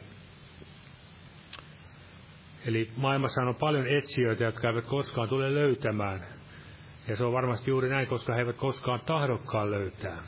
Eli 2.65 2.91
maailmassa 2.97 3.41
on 3.41 3.55
paljon 3.55 3.87
etsijöitä, 3.87 4.43
jotka 4.43 4.67
eivät 4.69 4.85
koskaan 4.85 5.29
tule 5.29 5.53
löytämään. 5.53 6.27
Ja 7.07 7.15
se 7.15 7.23
on 7.23 7.33
varmasti 7.33 7.71
juuri 7.71 7.89
näin, 7.89 8.07
koska 8.07 8.33
he 8.33 8.39
eivät 8.39 8.55
koskaan 8.55 8.99
tahdokkaan 8.99 9.71
löytää. 9.71 10.23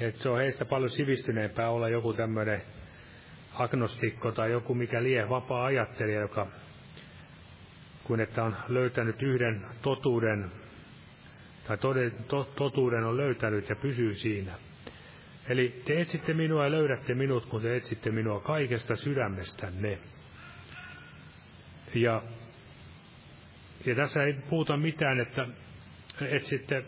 Et 0.00 0.14
se 0.16 0.28
on 0.28 0.38
heistä 0.38 0.64
paljon 0.64 0.90
sivistyneempää 0.90 1.70
olla 1.70 1.88
joku 1.88 2.12
tämmöinen 2.12 2.62
agnostikko 3.54 4.32
tai 4.32 4.50
joku 4.50 4.74
mikä 4.74 5.02
lie 5.02 5.28
vapaa 5.28 5.64
ajattelija, 5.64 6.20
joka 6.20 6.46
kuin 8.04 8.20
että 8.20 8.44
on 8.44 8.56
löytänyt 8.68 9.22
yhden 9.22 9.66
totuuden, 9.82 10.52
tai 11.66 11.78
toden, 11.78 12.12
to, 12.28 12.44
totuuden 12.44 13.04
on 13.04 13.16
löytänyt 13.16 13.68
ja 13.68 13.76
pysyy 13.76 14.14
siinä. 14.14 14.71
Eli 15.48 15.82
te 15.84 16.00
etsitte 16.00 16.34
minua 16.34 16.64
ja 16.64 16.70
löydätte 16.70 17.14
minut, 17.14 17.46
kun 17.46 17.62
te 17.62 17.76
etsitte 17.76 18.10
minua 18.10 18.40
kaikesta 18.40 18.96
sydämestänne. 18.96 19.98
Ja, 21.94 22.22
ja 23.86 23.94
tässä 23.94 24.24
ei 24.24 24.32
puhuta 24.32 24.76
mitään, 24.76 25.20
että 25.20 25.46
etsitte 26.20 26.84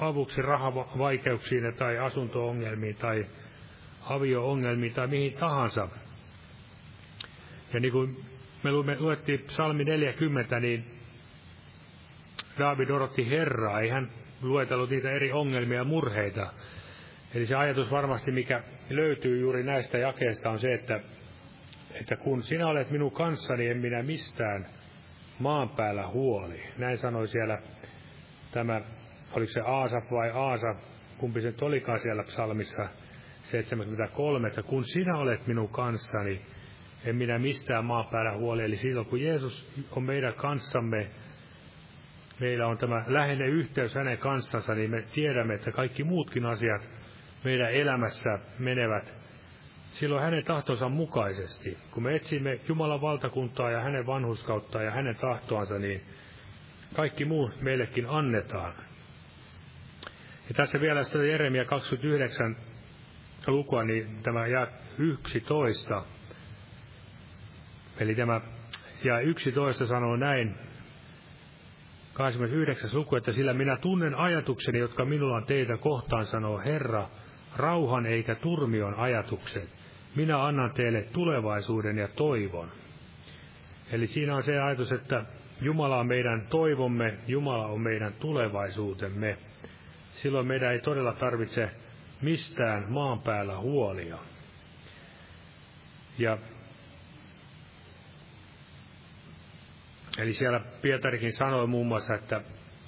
avuksi 0.00 0.42
rahavaikeuksiin 0.42 1.74
tai 1.78 1.98
asuntoongelmiin 1.98 2.96
tai 2.96 3.26
avio-ongelmiin 4.00 4.94
tai 4.94 5.06
mihin 5.06 5.32
tahansa. 5.32 5.88
Ja 7.72 7.80
niin 7.80 7.92
kuin 7.92 8.24
me 8.62 8.70
luettiin 8.98 9.40
psalmi 9.40 9.84
40, 9.84 10.60
niin 10.60 10.84
David 12.58 12.90
odotti 12.90 13.30
Herraa, 13.30 13.80
ei 13.80 13.88
hän 13.88 14.10
luetellut 14.42 14.90
niitä 14.90 15.10
eri 15.10 15.32
ongelmia 15.32 15.78
ja 15.78 15.84
murheita. 15.84 16.52
Eli 17.34 17.46
se 17.46 17.54
ajatus 17.56 17.90
varmasti, 17.90 18.32
mikä 18.32 18.62
löytyy 18.90 19.40
juuri 19.40 19.62
näistä 19.62 19.98
jakeista, 19.98 20.50
on 20.50 20.58
se, 20.58 20.74
että, 20.74 21.00
että 21.94 22.16
kun 22.16 22.42
sinä 22.42 22.66
olet 22.66 22.90
minun 22.90 23.12
kanssani, 23.12 23.68
en 23.68 23.78
minä 23.78 24.02
mistään 24.02 24.66
maan 25.38 25.68
päällä 25.68 26.06
huoli. 26.06 26.62
Näin 26.78 26.98
sanoi 26.98 27.28
siellä 27.28 27.58
tämä, 28.52 28.80
oliko 29.32 29.52
se 29.52 29.60
Aasaf 29.60 30.10
vai 30.10 30.30
Aasa, 30.30 30.74
kumpi 31.18 31.40
se 31.40 31.54
olikaan 31.60 32.00
siellä 32.00 32.22
psalmissa 32.22 32.88
73, 33.42 34.48
että 34.48 34.62
kun 34.62 34.84
sinä 34.84 35.16
olet 35.16 35.46
minun 35.46 35.68
kanssani, 35.68 36.40
en 37.04 37.16
minä 37.16 37.38
mistään 37.38 37.84
maan 37.84 38.06
päällä 38.10 38.32
huoli. 38.32 38.62
Eli 38.62 38.76
silloin 38.76 39.06
kun 39.06 39.20
Jeesus 39.20 39.72
on 39.90 40.02
meidän 40.02 40.34
kanssamme, 40.34 41.06
meillä 42.40 42.66
on 42.66 42.78
tämä 42.78 43.04
läheinen 43.06 43.48
yhteys 43.48 43.94
hänen 43.94 44.18
kanssansa, 44.18 44.74
niin 44.74 44.90
me 44.90 45.02
tiedämme, 45.14 45.54
että 45.54 45.72
kaikki 45.72 46.04
muutkin 46.04 46.46
asiat 46.46 46.90
meidän 47.44 47.72
elämässä 47.72 48.38
menevät 48.58 49.14
silloin 49.92 50.22
hänen 50.22 50.44
tahtonsa 50.44 50.88
mukaisesti. 50.88 51.78
Kun 51.90 52.02
me 52.02 52.14
etsimme 52.14 52.60
Jumalan 52.68 53.00
valtakuntaa 53.00 53.70
ja 53.70 53.80
hänen 53.80 54.06
vanhuskauttaa 54.06 54.82
ja 54.82 54.90
hänen 54.90 55.16
tahtoansa, 55.16 55.78
niin 55.78 56.02
kaikki 56.94 57.24
muu 57.24 57.50
meillekin 57.60 58.06
annetaan. 58.08 58.72
Ja 60.48 60.54
tässä 60.56 60.80
vielä 60.80 61.02
sitten 61.02 61.28
Jeremia 61.28 61.64
29 61.64 62.56
lukua, 63.46 63.84
niin 63.84 64.22
tämä 64.22 64.46
jää 64.46 64.66
11. 64.98 66.04
Eli 67.98 68.14
tämä 68.14 68.40
ja 69.04 69.20
11 69.20 69.86
sanoo 69.86 70.16
näin, 70.16 70.54
29. 72.12 72.90
luku, 72.94 73.16
että 73.16 73.32
sillä 73.32 73.54
minä 73.54 73.76
tunnen 73.76 74.14
ajatukseni, 74.14 74.78
jotka 74.78 75.04
minulla 75.04 75.36
on 75.36 75.46
teitä 75.46 75.76
kohtaan, 75.76 76.26
sanoo 76.26 76.58
Herra, 76.58 77.08
rauhan 77.56 78.06
eikä 78.06 78.34
turmion 78.34 78.94
ajatukset. 78.94 79.68
Minä 80.16 80.44
annan 80.44 80.70
teille 80.70 81.02
tulevaisuuden 81.02 81.98
ja 81.98 82.08
toivon. 82.08 82.68
Eli 83.92 84.06
siinä 84.06 84.36
on 84.36 84.42
se 84.42 84.60
ajatus, 84.60 84.92
että 84.92 85.24
Jumala 85.60 85.98
on 85.98 86.06
meidän 86.06 86.46
toivomme, 86.50 87.14
Jumala 87.26 87.66
on 87.66 87.80
meidän 87.80 88.12
tulevaisuutemme. 88.12 89.38
Silloin 90.12 90.46
meidän 90.46 90.72
ei 90.72 90.80
todella 90.80 91.12
tarvitse 91.12 91.70
mistään 92.22 92.92
maan 92.92 93.20
päällä 93.20 93.56
huolia. 93.56 94.18
Ja 96.18 96.38
Eli 100.18 100.32
siellä 100.34 100.60
Pietarikin 100.82 101.32
sanoi 101.32 101.66
muun 101.66 101.86
muassa, 101.86 102.14
että 102.14 102.40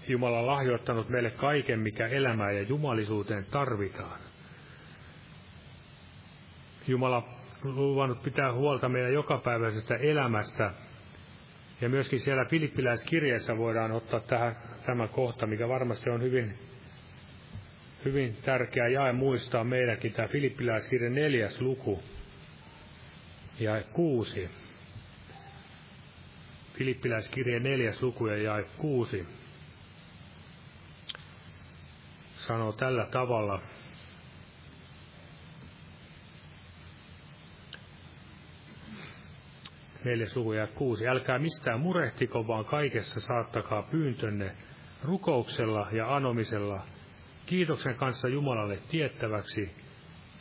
Jumala 0.08 0.38
on 0.38 0.46
lahjoittanut 0.46 1.08
meille 1.08 1.30
kaiken, 1.30 1.80
mikä 1.80 2.06
elämään 2.06 2.56
ja 2.56 2.62
jumalisuuteen 2.62 3.46
tarvitaan. 3.50 4.25
Jumala 6.88 7.28
luvannut 7.64 8.22
pitää 8.22 8.52
huolta 8.52 8.88
meidän 8.88 9.12
jokapäiväisestä 9.12 9.96
elämästä. 9.96 10.70
Ja 11.80 11.88
myöskin 11.88 12.20
siellä 12.20 12.44
Filippiläiskirjeessä 12.44 13.56
voidaan 13.56 13.92
ottaa 13.92 14.20
tähän, 14.20 14.56
tämä 14.86 15.08
kohta, 15.08 15.46
mikä 15.46 15.68
varmasti 15.68 16.10
on 16.10 16.22
hyvin, 16.22 16.58
hyvin 18.04 18.36
tärkeä 18.42 18.88
jae 18.88 19.12
muistaa 19.12 19.64
meidänkin, 19.64 20.12
tämä 20.12 20.28
Filippiläiskirje 20.28 21.10
neljäs 21.10 21.60
luku 21.60 22.02
ja 23.60 23.82
kuusi. 23.92 24.48
Filippiläiskirje 26.78 27.60
neljäs 27.60 28.02
luku 28.02 28.26
ja 28.26 28.36
jae 28.36 28.64
kuusi 28.76 29.26
sanoo 32.36 32.72
tällä 32.72 33.06
tavalla. 33.06 33.62
Neljäs 40.06 40.36
luku 40.36 40.52
ja 40.52 40.66
kuusi. 40.66 41.08
Älkää 41.08 41.38
mistään 41.38 41.80
murehtiko, 41.80 42.46
vaan 42.46 42.64
kaikessa 42.64 43.20
saattakaa 43.20 43.82
pyyntönne 43.82 44.52
rukouksella 45.04 45.88
ja 45.92 46.16
anomisella, 46.16 46.86
kiitoksen 47.46 47.94
kanssa 47.94 48.28
Jumalalle 48.28 48.78
tiettäväksi, 48.88 49.70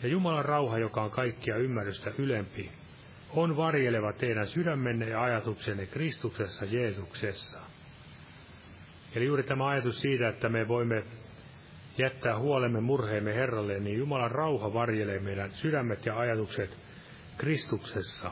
ja 0.04 0.10
Jumalan 0.10 0.46
rauha, 0.46 0.78
joka 0.78 1.04
on 1.04 1.12
kaikkia 1.12 1.58
ymmärrystä 1.58 2.12
ylempi, 2.18 2.72
on 3.30 3.58
varjeleva 3.58 4.14
teidän 4.14 4.48
sydämenne 4.48 5.10
ja 5.10 5.24
ajatuksenne 5.24 5.86
Kristuksessa 5.86 6.66
Jeesuksessa. 6.66 7.60
Eli 9.16 9.26
juuri 9.26 9.44
tämä 9.44 9.68
ajatus 9.68 10.02
siitä, 10.02 10.30
että 10.30 10.50
me 10.50 10.68
voimme 10.68 11.04
jättää 11.98 12.40
huolemme 12.40 12.82
murheemme 12.82 13.34
Herralle, 13.36 13.80
niin 13.80 13.98
Jumalan 13.98 14.32
rauha 14.32 14.74
varjelee 14.74 15.20
meidän 15.20 15.52
sydämet 15.52 16.06
ja 16.06 16.20
ajatukset 16.20 16.78
Kristuksessa. 17.38 18.32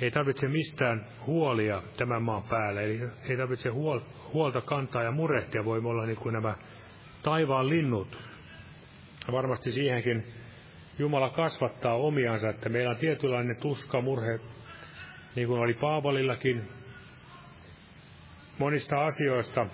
Ei 0.00 0.10
tarvitse 0.10 0.48
mistään 0.48 1.06
huolia 1.26 1.82
tämän 1.96 2.22
maan 2.22 2.42
päällä, 2.42 2.80
eli 2.80 3.00
ei 3.28 3.36
tarvitse 3.36 3.68
huolta 4.32 4.60
kantaa 4.60 5.02
ja 5.02 5.10
murehtia, 5.10 5.64
voimme 5.64 5.88
olla 5.88 6.06
niin 6.06 6.16
kuin 6.16 6.32
nämä 6.32 6.54
taivaan 7.22 7.68
linnut. 7.68 8.22
Varmasti 9.32 9.72
siihenkin 9.72 10.26
Jumala 10.98 11.30
kasvattaa 11.30 11.94
omiansa, 11.94 12.48
että 12.48 12.68
meillä 12.68 12.90
on 12.90 12.96
tietynlainen 12.96 13.56
tuska, 13.56 14.00
murhe, 14.00 14.40
niin 15.36 15.48
kuin 15.48 15.60
oli 15.60 15.74
Paavalillakin, 15.74 16.68
monista 18.58 19.06
asioista, 19.06 19.66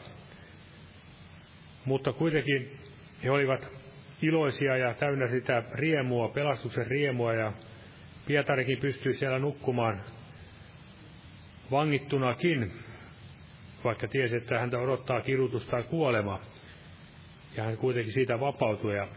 mutta 1.85 2.12
kuitenkin 2.12 2.79
he 3.25 3.31
olivat 3.31 3.68
iloisia 4.22 4.77
ja 4.77 4.95
täynnä 4.95 5.29
sitä 5.29 5.62
riemua, 5.75 6.29
pelastuksen 6.29 6.87
riemua, 6.87 7.35
ja 7.35 7.53
Pietarikin 8.27 8.79
pystyi 8.79 9.14
siellä 9.14 9.39
nukkumaan 9.39 10.05
vangittunakin, 11.75 12.72
vaikka 13.85 14.09
tiesi, 14.09 14.37
että 14.37 14.59
häntä 14.59 14.79
odottaa 14.79 15.20
kidutus 15.20 15.66
tai 15.66 15.83
kuolema. 15.83 16.41
Ja 17.57 17.64
hän 17.64 17.77
kuitenkin 17.77 18.12
siitä 18.12 18.41
vapautui 18.41 18.97
ja 18.97 19.09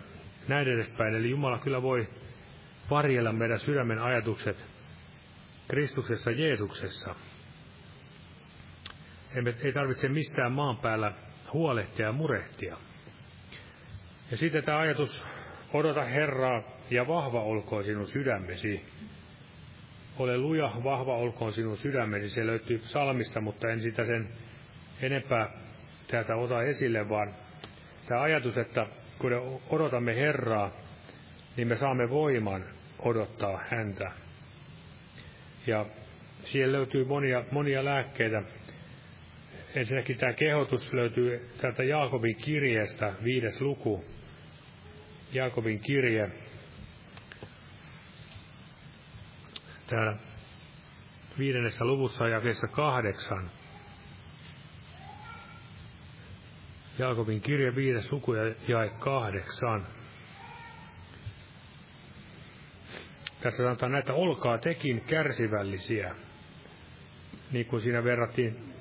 näin 0.48 0.68
edespäin. 0.68 1.16
Eli 1.16 1.30
Jumala 1.30 1.58
kyllä 1.58 1.82
voi 1.82 2.08
varjella 2.90 3.34
meidän 3.34 3.60
sydämen 3.60 4.00
ajatukset 4.00 4.66
Kristuksessa 5.68 6.32
Jeesuksessa. 6.32 7.16
Emme, 9.36 9.56
ei 9.64 9.74
tarvitse 9.74 10.10
mistään 10.10 10.52
maan 10.52 10.78
päällä 10.78 11.14
huolehtia 11.54 12.06
ja 12.06 12.12
murehtia. 12.12 12.78
Ja 14.32 14.38
sitten 14.38 14.64
tämä 14.64 14.78
ajatus, 14.78 15.24
odota 15.74 16.04
Herraa 16.04 16.64
ja 16.90 17.08
vahva 17.08 17.42
olkoon 17.42 17.84
sinun 17.84 18.08
sydämesi. 18.08 18.86
Ole 20.20 20.38
luja, 20.38 20.72
vahva 20.84 21.16
olkoon 21.16 21.54
sinun 21.54 21.78
sydämesi. 21.78 22.30
Se 22.30 22.46
löytyy 22.46 22.80
salmista, 22.80 23.42
mutta 23.42 23.70
en 23.70 23.82
sitä 23.82 24.06
sen 24.06 24.28
enempää 25.02 25.50
täältä 26.08 26.36
ota 26.36 26.64
esille, 26.64 27.10
vaan 27.10 27.36
tämä 28.08 28.22
ajatus, 28.22 28.58
että 28.58 28.86
kun 29.20 29.62
odotamme 29.70 30.16
Herraa, 30.16 30.72
niin 31.58 31.68
me 31.68 31.76
saamme 31.76 32.10
voiman 32.10 32.66
odottaa 33.00 33.64
häntä. 33.70 34.12
Ja 35.68 35.86
siellä 36.44 36.78
löytyy 36.78 37.06
monia, 37.06 37.44
monia 37.52 37.86
lääkkeitä. 37.86 38.44
Ensinnäkin 39.76 40.18
tämä 40.18 40.34
kehotus 40.34 40.94
löytyy 40.94 41.50
täältä 41.62 41.84
Jaakobin 41.84 42.36
kirjeestä, 42.36 43.14
viides 43.24 43.62
luku. 43.62 44.06
Jaakobin 45.34 45.80
kirje. 45.80 46.32
Täällä 49.88 50.16
viidennessä 51.38 51.86
luvussa 51.86 52.28
jakeessa 52.28 52.68
kahdeksan. 52.68 53.50
Jaakobin 57.00 57.42
kirja 57.42 57.76
viides 57.76 58.12
luku 58.12 58.34
ja 58.34 58.56
jae 58.68 58.90
kahdeksan. 59.00 59.88
Tässä 63.42 63.64
sanotaan 63.64 63.92
näitä, 63.92 64.14
olkaa 64.14 64.58
tekin 64.58 65.02
kärsivällisiä. 65.02 66.16
Niin 67.52 67.66
kuin 67.66 67.82
siinä 67.82 68.04
verrattiin 68.04 68.74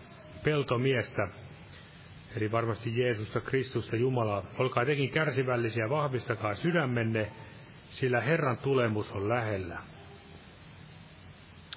peltomiestä, 0.45 1.29
eli 2.37 2.53
varmasti 2.53 2.99
Jeesusta, 3.01 3.41
Kristusta, 3.41 3.97
Jumalaa. 3.97 4.43
Olkaa 4.59 4.85
tekin 4.85 5.11
kärsivällisiä, 5.11 5.91
vahvistakaa 5.91 6.55
sydämenne, 6.55 7.33
sillä 7.91 8.21
Herran 8.21 8.59
tulemus 8.59 9.13
on 9.13 9.29
lähellä. 9.29 9.79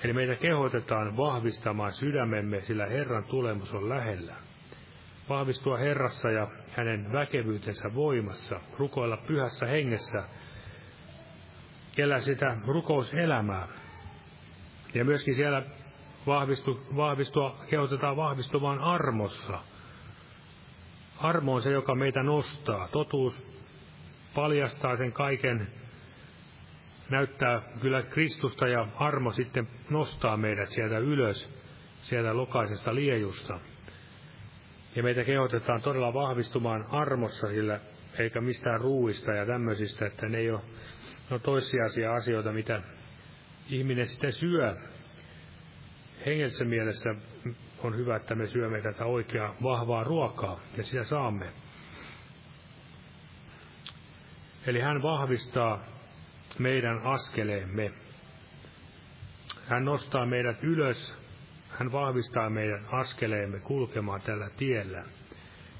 Eli 0.03 0.13
meitä 0.13 0.35
kehotetaan 0.35 1.17
vahvistamaan 1.17 1.93
sydämemme, 1.93 2.61
sillä 2.61 2.85
Herran 2.85 3.23
tulemus 3.23 3.73
on 3.73 3.89
lähellä 3.89 4.35
vahvistua 5.29 5.77
Herrassa 5.77 6.31
ja 6.31 6.47
hänen 6.71 7.11
väkevyytensä 7.11 7.93
voimassa, 7.93 8.59
rukoilla 8.77 9.17
pyhässä 9.17 9.65
hengessä. 9.65 10.23
elää 11.97 12.19
sitä 12.19 12.57
rukouselämää. 12.67 13.67
Ja 14.93 15.05
myöskin 15.05 15.35
siellä 15.35 15.63
vahvistu, 16.27 16.81
vahvistua, 16.95 17.59
kehotetaan 17.69 18.15
vahvistumaan 18.15 18.79
armossa. 18.79 19.59
Armo 21.17 21.53
on 21.53 21.61
se, 21.61 21.71
joka 21.71 21.95
meitä 21.95 22.23
nostaa. 22.23 22.87
Totuus 22.87 23.33
paljastaa 24.35 24.95
sen 24.95 25.11
kaiken, 25.11 25.67
näyttää 27.09 27.61
kyllä 27.81 28.01
Kristusta 28.01 28.67
ja 28.67 28.87
armo 28.95 29.31
sitten 29.31 29.67
nostaa 29.89 30.37
meidät 30.37 30.69
sieltä 30.69 30.97
ylös, 30.97 31.49
sieltä 32.01 32.37
lokaisesta 32.37 32.95
liejusta. 32.95 33.59
Ja 34.95 35.03
meitä 35.03 35.23
kehotetaan 35.23 35.81
todella 35.81 36.13
vahvistumaan 36.13 36.85
armossa, 36.89 37.47
sillä 37.47 37.79
eikä 38.19 38.41
mistään 38.41 38.81
ruuista 38.81 39.31
ja 39.33 39.45
tämmöisistä, 39.45 40.05
että 40.05 40.29
ne 40.29 40.37
ei 40.37 40.51
ole 40.51 40.61
no 41.29 41.39
toissijaisia 41.39 42.13
asioita, 42.13 42.51
mitä 42.51 42.81
ihminen 43.69 44.07
sitten 44.07 44.33
syö. 44.33 44.75
Hengessä 46.25 46.65
mielessä 46.65 47.15
on 47.83 47.97
hyvä, 47.97 48.15
että 48.15 48.35
me 48.35 48.47
syömme 48.47 48.81
tätä 48.81 49.05
oikeaa 49.05 49.55
vahvaa 49.63 50.03
ruokaa 50.03 50.59
ja 50.77 50.83
sitä 50.83 51.03
saamme. 51.03 51.45
Eli 54.67 54.79
hän 54.79 55.01
vahvistaa 55.01 55.85
meidän 56.59 57.01
askeleemme. 57.03 57.91
Hän 59.67 59.85
nostaa 59.85 60.25
meidät 60.25 60.63
ylös, 60.63 61.15
hän 61.69 61.91
vahvistaa 61.91 62.49
meidän 62.49 62.85
askeleemme 62.91 63.59
kulkemaan 63.59 64.21
tällä 64.21 64.49
tiellä. 64.57 65.03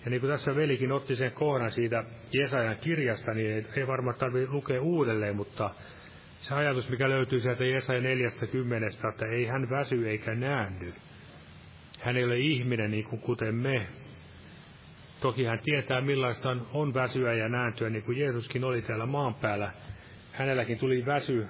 Ja 0.06 0.12
niin 0.12 0.22
kuin 0.22 0.32
tässä 0.32 0.56
velikin 0.56 0.92
otti 0.92 1.16
sen 1.16 1.32
kohdan 1.32 1.72
siitä 1.72 2.04
Jesajan 2.34 2.78
kirjasta, 2.78 3.34
niin 3.34 3.66
ei, 3.76 3.88
varmaan 3.88 4.16
tarvitse 4.20 4.52
lukea 4.52 4.82
uudelleen, 4.82 5.36
mutta 5.36 5.70
se 6.42 6.56
ajatus, 6.56 6.90
mikä 6.90 7.10
löytyy 7.10 7.40
sieltä 7.40 7.66
Jesajan 7.66 8.04
40, 8.04 8.88
että 9.10 9.26
ei 9.26 9.46
hän 9.46 9.70
väsy 9.70 10.10
eikä 10.10 10.36
näänny. 10.36 10.94
Hän 12.00 12.18
ei 12.18 12.24
ole 12.24 12.38
ihminen 12.38 12.92
niin 12.92 13.04
kuin 13.04 13.22
kuten 13.22 13.56
me. 13.56 13.88
Toki 15.20 15.46
hän 15.46 15.60
tietää, 15.64 16.02
millaista 16.02 16.58
on 16.74 16.94
väsyä 16.94 17.34
ja 17.34 17.50
nääntyä, 17.50 17.90
niin 17.90 18.04
kuin 18.04 18.18
Jeesuskin 18.18 18.64
oli 18.64 18.82
täällä 18.82 19.06
maan 19.06 19.36
päällä. 19.36 19.72
Hänelläkin 20.40 20.78
tuli 20.78 21.06
väsy, 21.06 21.48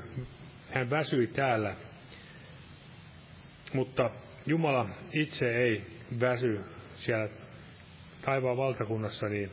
hän 0.72 0.90
väsyi 0.90 1.28
täällä. 1.28 1.76
Mutta 3.74 4.10
Jumala 4.46 4.90
itse 5.14 5.56
ei 5.56 5.86
väsy 6.20 6.60
siellä 6.96 7.30
taivaan 8.22 8.58
valtakunnassa, 8.58 9.30
niin 9.30 9.52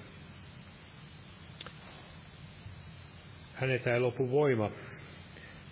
hänetä 3.54 3.94
ei 3.94 4.00
lopu 4.00 4.30
voima. 4.30 4.70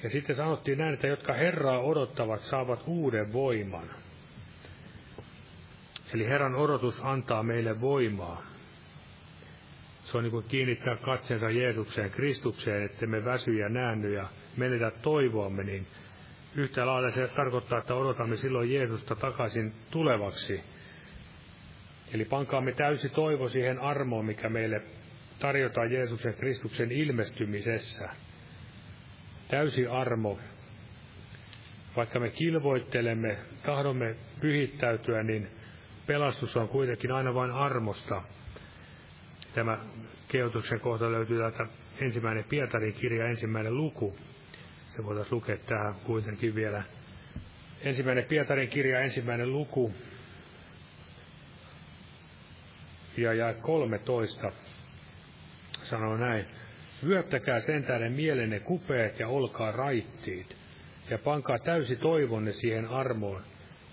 Ja 0.02 0.10
sitten 0.10 0.36
sanottiin 0.36 0.78
näin, 0.78 0.94
että 0.94 1.06
jotka 1.06 1.32
Herraa 1.32 1.78
odottavat, 1.80 2.40
saavat 2.40 2.82
uuden 2.86 3.32
voiman. 3.32 3.90
Eli 6.14 6.26
Herran 6.26 6.54
odotus 6.54 7.00
antaa 7.02 7.42
meille 7.42 7.80
voimaa. 7.80 8.53
Se 10.14 10.18
on 10.18 10.24
niin 10.24 10.30
kuin 10.32 10.44
kiinnittää 10.48 10.96
katseensa 10.96 11.50
Jeesukseen, 11.50 12.10
Kristukseen, 12.10 12.82
että 12.82 13.06
me 13.06 13.24
väsy 13.24 13.54
ja 13.54 13.68
näänny 13.68 14.14
ja 14.14 14.26
menetä 14.56 14.90
toivoamme, 14.90 15.64
niin 15.64 15.86
yhtä 16.54 16.86
lailla 16.86 17.10
se 17.10 17.28
tarkoittaa, 17.28 17.78
että 17.78 17.94
odotamme 17.94 18.36
silloin 18.36 18.72
Jeesusta 18.72 19.14
takaisin 19.14 19.72
tulevaksi. 19.90 20.60
Eli 22.12 22.24
pankaamme 22.24 22.72
täysi 22.72 23.08
toivo 23.08 23.48
siihen 23.48 23.78
armoon, 23.78 24.24
mikä 24.24 24.48
meille 24.48 24.82
tarjotaan 25.38 25.92
Jeesuksen 25.92 26.34
Kristuksen 26.34 26.92
ilmestymisessä. 26.92 28.08
Täysi 29.48 29.86
armo. 29.86 30.38
Vaikka 31.96 32.20
me 32.20 32.30
kilvoittelemme, 32.30 33.38
tahdomme 33.66 34.16
pyhittäytyä, 34.40 35.22
niin 35.22 35.48
pelastus 36.06 36.56
on 36.56 36.68
kuitenkin 36.68 37.12
aina 37.12 37.34
vain 37.34 37.50
armosta. 37.50 38.22
Tämä 39.55 39.78
kehotuksen 40.28 40.80
kohta 40.80 41.12
löytyy 41.12 41.38
täältä 41.38 41.66
ensimmäinen 42.00 42.44
Pietarin 42.44 42.94
kirja, 42.94 43.26
ensimmäinen 43.28 43.76
luku. 43.76 44.18
Se 44.96 45.05
voitaisiin 45.05 45.34
lukea 45.34 45.57
tähän 45.57 45.94
kuitenkin 45.94 46.55
vielä. 46.55 46.82
Ensimmäinen 47.80 48.24
Pietarin 48.24 48.68
kirja, 48.68 49.00
ensimmäinen 49.00 49.52
luku, 49.52 49.94
ja 53.16 53.34
ja 53.34 53.55
13 53.55 54.52
sanoo 55.82 56.16
näin. 56.16 56.46
Vyöttäkää 57.07 57.61
sen 57.61 57.84
tähden 57.84 58.12
mielenne 58.12 58.61
kupeet 58.61 59.18
ja 59.18 59.28
olkaa 59.28 59.72
raittiit, 59.72 60.57
ja 61.11 61.18
pankaa 61.18 61.59
täysi 61.59 61.96
toivonne 61.96 62.52
siihen 62.52 62.88
armoon, 62.88 63.42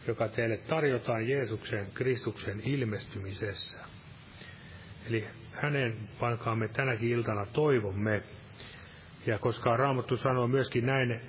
joka 0.08 0.28
teille 0.28 0.58
tarjotaan 0.58 1.28
Jeesuksen 1.28 1.88
Kristuksen 1.94 2.62
ilmestymisessä. 2.66 3.78
Eli 5.10 5.28
hänen 5.62 5.98
pankaamme 6.20 6.68
tänäkin 6.68 7.10
iltana 7.10 7.46
toivomme. 7.46 8.24
Ja 9.26 9.40
koska 9.40 9.78
Raamattu 9.78 10.18
sanoo 10.18 10.48
myöskin 10.48 10.86
näin 10.86 11.22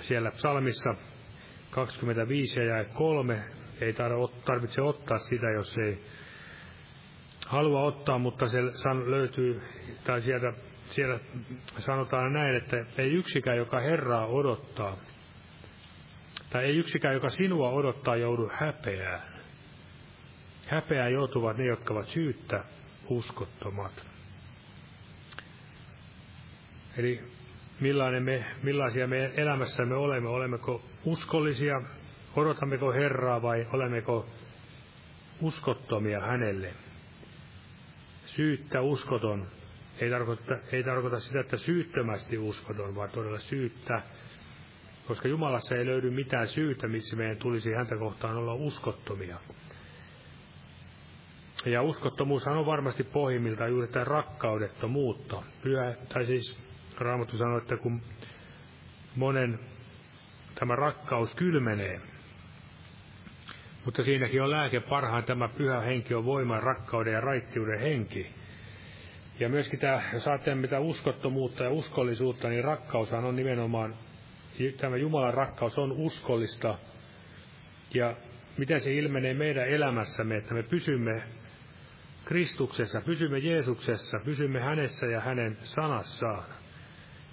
siellä 0.00 0.30
psalmissa 0.30 0.94
25 1.70 2.60
ja 2.60 2.84
3, 2.84 3.44
ei 3.80 3.92
tarvitse 4.44 4.82
ottaa 4.82 5.18
sitä, 5.18 5.50
jos 5.50 5.78
ei 5.78 5.98
halua 7.46 7.82
ottaa, 7.82 8.18
mutta 8.18 8.48
se 8.48 8.58
löytyy, 9.06 9.62
tai 10.04 10.20
sieltä, 10.20 10.52
siellä 10.84 11.18
sanotaan 11.78 12.32
näin, 12.32 12.54
että 12.54 12.76
ei 12.98 13.12
yksikään, 13.12 13.56
joka 13.56 13.80
Herraa 13.80 14.26
odottaa, 14.26 14.96
tai 16.50 16.64
ei 16.64 16.76
yksikään, 16.76 17.14
joka 17.14 17.28
sinua 17.28 17.70
odottaa, 17.70 18.16
joudu 18.16 18.50
häpeään. 18.54 19.20
Häpeään 20.66 21.12
joutuvat 21.12 21.56
ne, 21.56 21.66
jotka 21.66 21.94
ovat 21.94 22.06
syyttä 22.08 22.64
uskottomat. 23.16 24.06
Eli 26.96 27.20
millainen 27.80 28.22
me, 28.22 28.44
millaisia 28.62 29.06
me 29.06 29.32
elämässämme 29.36 29.94
olemme, 29.94 30.28
olemmeko 30.28 30.82
uskollisia, 31.04 31.82
odotammeko 32.36 32.92
Herraa 32.92 33.42
vai 33.42 33.66
olemmeko 33.72 34.26
uskottomia 35.40 36.20
hänelle 36.20 36.74
syyttä 38.36 38.80
uskoton 38.80 39.46
ei 40.00 40.10
tarkoita, 40.10 40.58
ei 40.72 40.84
tarkoita 40.84 41.20
sitä, 41.20 41.40
että 41.40 41.56
syyttömästi 41.56 42.38
uskoton, 42.38 42.94
vaan 42.94 43.10
todella 43.10 43.38
syyttä, 43.38 44.02
koska 45.06 45.28
Jumalassa 45.28 45.74
ei 45.74 45.86
löydy 45.86 46.10
mitään 46.10 46.48
syytä, 46.48 46.88
miksi 46.88 47.16
meidän 47.16 47.36
tulisi 47.36 47.72
häntä 47.72 47.96
kohtaan 47.96 48.36
olla 48.36 48.54
uskottomia. 48.54 49.38
Ja 51.66 51.82
uskottomuushan 51.82 52.58
on 52.58 52.66
varmasti 52.66 53.04
pohjimmiltaan 53.04 53.70
juuri 53.70 53.88
tämä 53.88 54.04
rakkaudettomuutta. 54.04 55.42
Pyhä, 55.62 55.94
tai 56.14 56.26
siis 56.26 56.58
Raamattu 56.98 57.36
sanoo, 57.36 57.58
että 57.58 57.76
kun 57.76 58.02
monen 59.16 59.58
tämä 60.54 60.76
rakkaus 60.76 61.34
kylmenee, 61.34 62.00
mutta 63.84 64.02
siinäkin 64.04 64.42
on 64.42 64.50
lääke 64.50 64.80
parhaan 64.80 65.24
tämä 65.24 65.48
pyhä 65.48 65.80
henki 65.80 66.14
on 66.14 66.24
voiman, 66.24 66.62
rakkauden 66.62 67.12
ja 67.12 67.20
raittiuden 67.20 67.80
henki. 67.80 68.26
Ja 69.40 69.48
myöskin 69.48 69.78
tämä, 69.78 70.02
jos 70.12 70.24
mitä 70.54 70.80
uskottomuutta 70.80 71.64
ja 71.64 71.70
uskollisuutta, 71.70 72.48
niin 72.48 72.64
rakkaushan 72.64 73.24
on 73.24 73.36
nimenomaan, 73.36 73.94
tämä 74.80 74.96
Jumalan 74.96 75.34
rakkaus 75.34 75.78
on 75.78 75.92
uskollista. 75.92 76.78
Ja 77.94 78.16
miten 78.58 78.80
se 78.80 78.94
ilmenee 78.94 79.34
meidän 79.34 79.68
elämässämme, 79.68 80.36
että 80.36 80.54
me 80.54 80.62
pysymme 80.62 81.22
Kristuksessa, 82.24 83.00
pysymme 83.00 83.38
Jeesuksessa, 83.38 84.18
pysymme 84.24 84.60
hänessä 84.60 85.06
ja 85.06 85.20
hänen 85.20 85.58
sanassaan, 85.64 86.44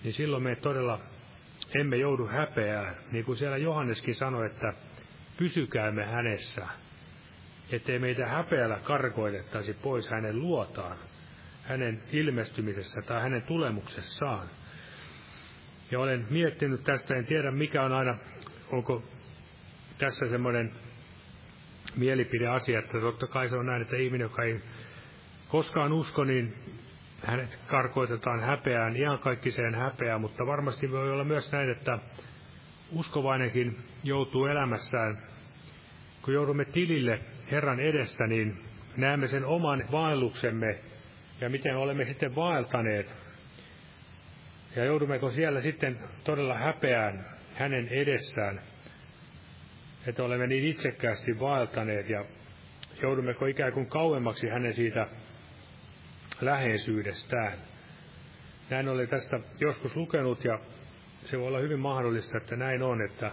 niin 0.03 0.13
silloin 0.13 0.43
me 0.43 0.55
todella 0.55 0.99
emme 1.75 1.97
joudu 1.97 2.27
häpeään. 2.27 2.95
Niin 3.11 3.25
kuin 3.25 3.37
siellä 3.37 3.57
Johanneskin 3.57 4.15
sanoi, 4.15 4.45
että 4.45 4.73
pysykäämme 5.37 6.05
hänessä, 6.05 6.67
ettei 7.71 7.99
meitä 7.99 8.27
häpeällä 8.27 8.79
karkoitettaisi 8.83 9.73
pois 9.73 10.09
hänen 10.09 10.39
luotaan, 10.39 10.97
hänen 11.63 12.03
ilmestymisessä 12.11 13.01
tai 13.01 13.21
hänen 13.21 13.41
tulemuksessaan. 13.41 14.47
Ja 15.91 15.99
olen 15.99 16.27
miettinyt 16.29 16.83
tästä, 16.83 17.15
en 17.15 17.25
tiedä 17.25 17.51
mikä 17.51 17.83
on 17.83 17.91
aina, 17.91 18.17
onko 18.71 19.03
tässä 19.97 20.27
semmoinen 20.29 20.71
mielipideasia, 21.95 22.79
että 22.79 22.99
totta 22.99 23.27
kai 23.27 23.49
se 23.49 23.55
on 23.55 23.65
näin, 23.65 23.81
että 23.81 23.95
ihminen, 23.95 24.25
joka 24.25 24.43
ei 24.43 24.61
koskaan 25.47 25.93
usko, 25.93 26.23
niin 26.23 26.53
hänet 27.25 27.59
karkoitetaan 27.67 28.41
häpeään, 28.41 28.95
ihan 28.95 29.19
kaikkiseen 29.19 29.75
häpeään, 29.75 30.21
mutta 30.21 30.45
varmasti 30.45 30.91
voi 30.91 31.11
olla 31.11 31.23
myös 31.23 31.51
näin, 31.51 31.69
että 31.69 31.99
uskovainenkin 32.91 33.77
joutuu 34.03 34.45
elämässään, 34.45 35.17
kun 36.21 36.33
joudumme 36.33 36.65
tilille 36.65 37.19
Herran 37.51 37.79
edestä, 37.79 38.27
niin 38.27 38.63
näemme 38.97 39.27
sen 39.27 39.45
oman 39.45 39.83
vaelluksemme 39.91 40.79
ja 41.41 41.49
miten 41.49 41.77
olemme 41.77 42.05
sitten 42.05 42.35
vaeltaneet. 42.35 43.15
Ja 44.75 44.85
joudummeko 44.85 45.31
siellä 45.31 45.61
sitten 45.61 45.99
todella 46.23 46.57
häpeään 46.57 47.25
hänen 47.53 47.87
edessään, 47.87 48.61
että 50.09 50.23
olemme 50.23 50.47
niin 50.47 50.65
itsekkäästi 50.65 51.39
vaeltaneet 51.39 52.09
ja 52.09 52.25
joudummeko 53.01 53.45
ikään 53.45 53.73
kuin 53.73 53.87
kauemmaksi 53.87 54.49
hänen 54.49 54.73
siitä 54.73 55.07
läheisyydestään. 56.41 57.53
Näin 58.69 58.87
olen 58.87 59.07
tästä 59.07 59.39
joskus 59.59 59.95
lukenut 59.95 60.45
ja 60.45 60.59
se 61.25 61.39
voi 61.39 61.47
olla 61.47 61.59
hyvin 61.59 61.79
mahdollista, 61.79 62.37
että 62.37 62.55
näin 62.55 62.83
on, 62.83 63.01
että, 63.01 63.31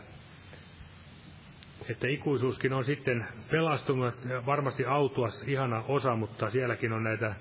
että 1.91 2.09
ikuisuuskin 2.09 2.72
on 2.72 2.85
sitten 2.85 3.27
pelastunut, 3.51 4.14
varmasti 4.47 4.85
autua 4.85 5.29
ihana 5.47 5.85
osa, 5.89 6.16
mutta 6.16 6.51
sielläkin 6.51 6.93
on 6.93 7.05
näitä 7.05 7.35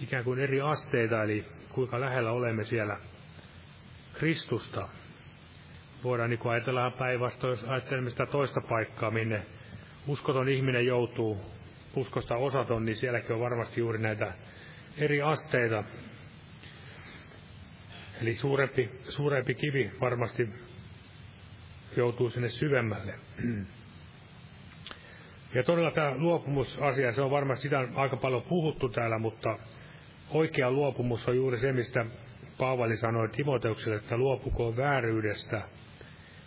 ikään 0.00 0.24
kuin 0.24 0.38
eri 0.38 0.60
asteita, 0.60 1.22
eli 1.22 1.44
kuinka 1.72 2.00
lähellä 2.00 2.30
olemme 2.30 2.64
siellä 2.64 2.96
Kristusta. 4.12 4.88
Voidaan 6.04 6.30
niin 6.30 6.40
ajatella 6.44 6.90
päinvastoin, 6.90 7.50
jos 7.50 7.64
ajattelemme 7.64 8.10
sitä 8.10 8.26
toista 8.26 8.60
paikkaa, 8.60 9.10
minne 9.10 9.42
uskoton 10.06 10.48
ihminen 10.48 10.86
joutuu, 10.86 11.38
uskosta 11.96 12.36
osaton, 12.36 12.84
niin 12.84 12.96
sielläkin 12.96 13.32
on 13.32 13.40
varmasti 13.40 13.80
juuri 13.80 13.98
näitä 13.98 14.32
eri 14.98 15.22
asteita. 15.22 15.84
Eli 18.22 18.34
suurempi, 18.34 18.90
suurempi 19.08 19.54
kivi 19.54 19.90
varmasti 20.00 20.48
joutuu 21.96 22.30
sinne 22.30 22.48
syvemmälle. 22.48 23.14
Ja 25.54 25.62
todella 25.62 25.90
tämä 25.90 26.14
luopumusasia, 26.16 27.12
se 27.12 27.22
on 27.22 27.30
varmasti 27.30 27.62
sitä 27.62 27.88
aika 27.94 28.16
paljon 28.16 28.42
puhuttu 28.42 28.88
täällä, 28.88 29.18
mutta 29.18 29.58
oikea 30.30 30.70
luopumus 30.70 31.28
on 31.28 31.36
juuri 31.36 31.58
se, 31.58 31.72
mistä 31.72 32.06
Paavali 32.58 32.96
sanoi 32.96 33.28
Timoteukselle, 33.28 33.96
että 33.96 34.16
luopukoon 34.16 34.76
vääryydestä, 34.76 35.62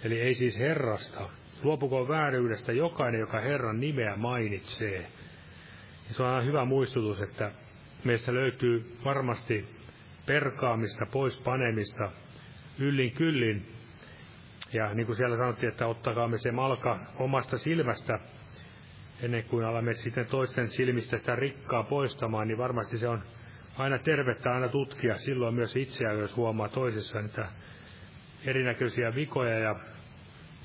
eli 0.03 0.21
ei 0.21 0.35
siis 0.35 0.59
Herrasta. 0.59 1.29
Luopukoon 1.63 2.07
vääryydestä 2.07 2.71
jokainen, 2.71 3.19
joka 3.19 3.39
Herran 3.39 3.79
nimeä 3.79 4.15
mainitsee. 4.17 4.99
Ja 6.07 6.13
se 6.13 6.23
on 6.23 6.29
aina 6.29 6.45
hyvä 6.45 6.65
muistutus, 6.65 7.21
että 7.21 7.51
meistä 8.03 8.33
löytyy 8.33 8.97
varmasti 9.05 9.65
perkaamista, 10.25 11.05
pois 11.05 11.37
panemista, 11.37 12.11
yllin 12.79 13.11
kyllin. 13.11 13.65
Ja 14.73 14.93
niin 14.93 15.05
kuin 15.05 15.15
siellä 15.15 15.37
sanottiin, 15.37 15.71
että 15.71 15.87
ottakaamme 15.87 16.37
se 16.37 16.51
malka 16.51 16.99
omasta 17.19 17.57
silmästä, 17.57 18.19
ennen 19.21 19.43
kuin 19.43 19.65
alamme 19.65 19.93
sitten 19.93 20.25
toisten 20.25 20.67
silmistä 20.67 21.17
sitä 21.17 21.35
rikkaa 21.35 21.83
poistamaan, 21.83 22.47
niin 22.47 22.57
varmasti 22.57 22.97
se 22.97 23.07
on 23.07 23.23
aina 23.77 23.97
tervettä 23.97 24.53
aina 24.53 24.67
tutkia 24.67 25.17
silloin 25.17 25.55
myös 25.55 25.75
itseään, 25.75 26.19
jos 26.19 26.35
huomaa 26.35 26.69
toisessa 26.69 27.21
niitä 27.21 27.47
erinäköisiä 28.45 29.15
vikoja 29.15 29.59
ja 29.59 29.75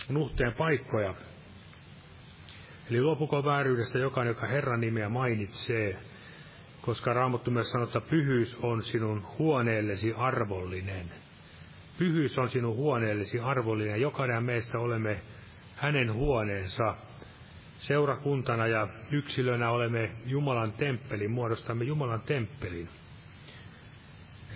nuhteen 0.08 0.52
paikkoja. 0.52 1.14
Eli 2.90 3.00
luopuko 3.00 3.44
vääryydestä 3.44 3.98
jokainen, 3.98 4.30
joka 4.30 4.46
Herran 4.46 4.80
nimeä 4.80 5.08
mainitsee, 5.08 5.98
koska 6.80 7.12
Raamattu 7.12 7.50
myös 7.50 7.70
sanoo, 7.70 7.86
että 7.86 8.00
pyhyys 8.00 8.56
on 8.62 8.82
sinun 8.82 9.26
huoneellesi 9.38 10.14
arvollinen. 10.16 11.10
Pyhyys 11.98 12.38
on 12.38 12.50
sinun 12.50 12.76
huoneellesi 12.76 13.40
arvollinen. 13.40 14.00
Jokainen 14.00 14.44
meistä 14.44 14.78
olemme 14.78 15.20
hänen 15.76 16.12
huoneensa. 16.12 16.94
Seurakuntana 17.78 18.66
ja 18.66 18.88
yksilönä 19.10 19.70
olemme 19.70 20.10
Jumalan 20.26 20.72
temppeli, 20.72 21.28
muodostamme 21.28 21.84
Jumalan 21.84 22.20
temppelin. 22.20 22.88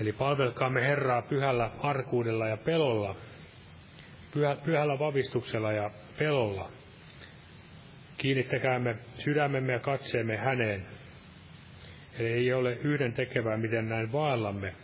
Eli 0.00 0.12
palvelkaamme 0.12 0.80
Herraa 0.80 1.22
pyhällä 1.22 1.70
arkuudella 1.82 2.48
ja 2.48 2.56
pelolla, 2.56 3.16
pyhä, 4.34 4.56
pyhällä 4.64 4.98
vavistuksella 4.98 5.72
ja 5.72 5.90
pelolla. 6.18 6.70
Kiinnittäkäämme 8.18 8.96
sydämemme 9.24 9.72
ja 9.72 9.78
katseemme 9.78 10.36
häneen. 10.36 10.86
Eli 12.18 12.28
ei 12.28 12.52
ole 12.52 12.72
yhden 12.72 13.12
tekevää, 13.12 13.56
miten 13.56 13.88
näin 13.88 14.12
vaellamme. 14.12 14.74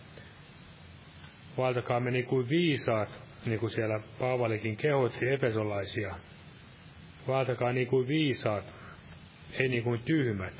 Vaeltakaamme 1.57 2.11
niin 2.11 2.27
kuin 2.27 2.49
viisaat, 2.49 3.21
niin 3.47 3.61
kuin 3.61 3.71
siellä 3.71 4.01
Paavalikin 4.19 4.77
kehotti 4.77 5.29
efesolaisia. 5.29 6.15
Vaeltakaa 7.29 7.73
niin 7.73 7.87
kuin 7.87 8.09
viisaat, 8.09 8.65
ei 9.53 9.69
niin 9.69 9.83
kuin 9.83 10.03
tyhmät. 10.03 10.55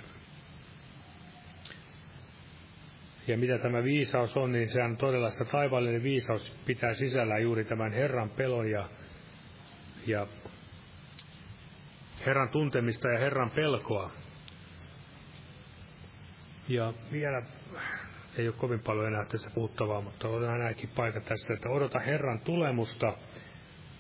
Ja 3.27 3.37
mitä 3.37 3.59
tämä 3.59 3.85
viisaus 3.85 4.37
on, 4.37 4.53
niin 4.53 4.69
sehän 4.69 4.97
todella 4.97 5.31
sitä 5.31 5.45
taivaallinen 5.45 6.03
viisaus 6.03 6.57
pitää 6.67 6.95
sisällä 6.95 7.39
juuri 7.39 7.65
tämän 7.65 7.93
Herran 7.93 8.31
pelon 8.31 8.71
ja, 8.71 8.89
ja 10.07 10.27
Herran 12.27 12.49
tuntemista 12.49 13.09
ja 13.09 13.19
Herran 13.19 13.51
pelkoa. 13.51 14.11
Ja 16.69 16.93
vielä 17.13 17.43
ei 18.39 18.49
ole 18.49 18.57
kovin 18.59 18.81
paljon 18.81 19.07
enää 19.07 19.25
tässä 19.25 19.51
puhuttavaa, 19.55 20.01
mutta 20.01 20.29
otetaan 20.29 20.61
näinkin 20.61 20.91
paikat 20.97 21.25
tästä, 21.25 21.55
että 21.55 21.69
odota 21.69 21.99
Herran 21.99 22.41
tulemusta. 22.41 23.15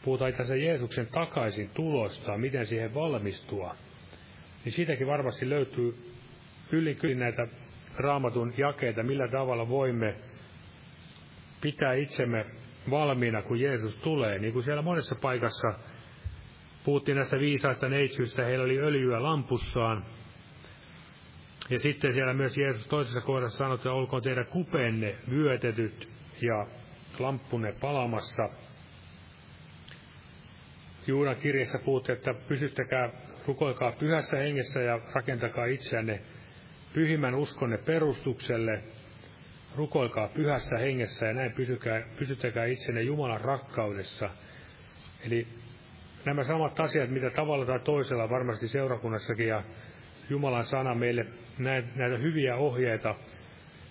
Puhutaan 0.04 0.32
tässä 0.32 0.56
Jeesuksen 0.56 1.06
takaisin 1.06 1.70
tulosta, 1.74 2.38
miten 2.38 2.66
siihen 2.66 2.94
valmistua. 2.94 3.76
Niin 4.64 4.72
siitäkin 4.72 5.06
varmasti 5.06 5.50
löytyy 5.50 6.12
yli 6.72 6.94
kyllä 6.94 7.18
näitä 7.18 7.48
raamatun 7.98 8.54
jakeita, 8.56 9.02
millä 9.02 9.28
tavalla 9.28 9.68
voimme 9.68 10.16
pitää 11.60 11.94
itsemme 11.94 12.46
valmiina, 12.90 13.42
kun 13.42 13.60
Jeesus 13.60 13.94
tulee. 13.96 14.38
Niin 14.38 14.52
kuin 14.52 14.62
siellä 14.62 14.82
monessa 14.82 15.14
paikassa 15.22 15.74
puhuttiin 16.84 17.16
näistä 17.16 17.38
viisaista 17.38 17.88
neitsyistä, 17.88 18.44
heillä 18.44 18.64
oli 18.64 18.78
öljyä 18.78 19.22
lampussaan. 19.22 20.04
Ja 21.70 21.78
sitten 21.78 22.12
siellä 22.12 22.34
myös 22.34 22.56
Jeesus 22.56 22.86
toisessa 22.86 23.20
kohdassa 23.20 23.58
sanoi, 23.58 23.74
että 23.74 23.92
olkoon 23.92 24.22
teidän 24.22 24.46
kupeenne 24.46 25.14
vyötetyt 25.30 26.08
ja 26.42 26.66
lamppunne 27.18 27.72
palamassa. 27.80 28.48
Juudan 31.06 31.36
kirjassa 31.36 31.78
puhutte, 31.78 32.12
että 32.12 32.34
pysyttäkää, 32.48 33.10
rukoilkaa 33.46 33.92
pyhässä 33.92 34.36
hengessä 34.36 34.80
ja 34.80 35.00
rakentakaa 35.14 35.66
itseänne 35.66 36.20
pyhimmän 36.92 37.34
uskonne 37.34 37.78
perustukselle, 37.78 38.82
rukoilkaa 39.76 40.28
pyhässä 40.28 40.78
hengessä 40.78 41.26
ja 41.26 41.32
näin 41.32 41.52
pysykää, 42.18 42.64
itsenne 42.64 43.02
Jumalan 43.02 43.40
rakkaudessa. 43.40 44.30
Eli 45.26 45.46
nämä 46.24 46.44
samat 46.44 46.80
asiat, 46.80 47.10
mitä 47.10 47.30
tavalla 47.30 47.66
tai 47.66 47.80
toisella 47.80 48.30
varmasti 48.30 48.68
seurakunnassakin 48.68 49.48
ja 49.48 49.62
Jumalan 50.30 50.64
sana 50.64 50.94
meille 50.94 51.26
näitä 51.96 52.18
hyviä 52.22 52.56
ohjeita, 52.56 53.14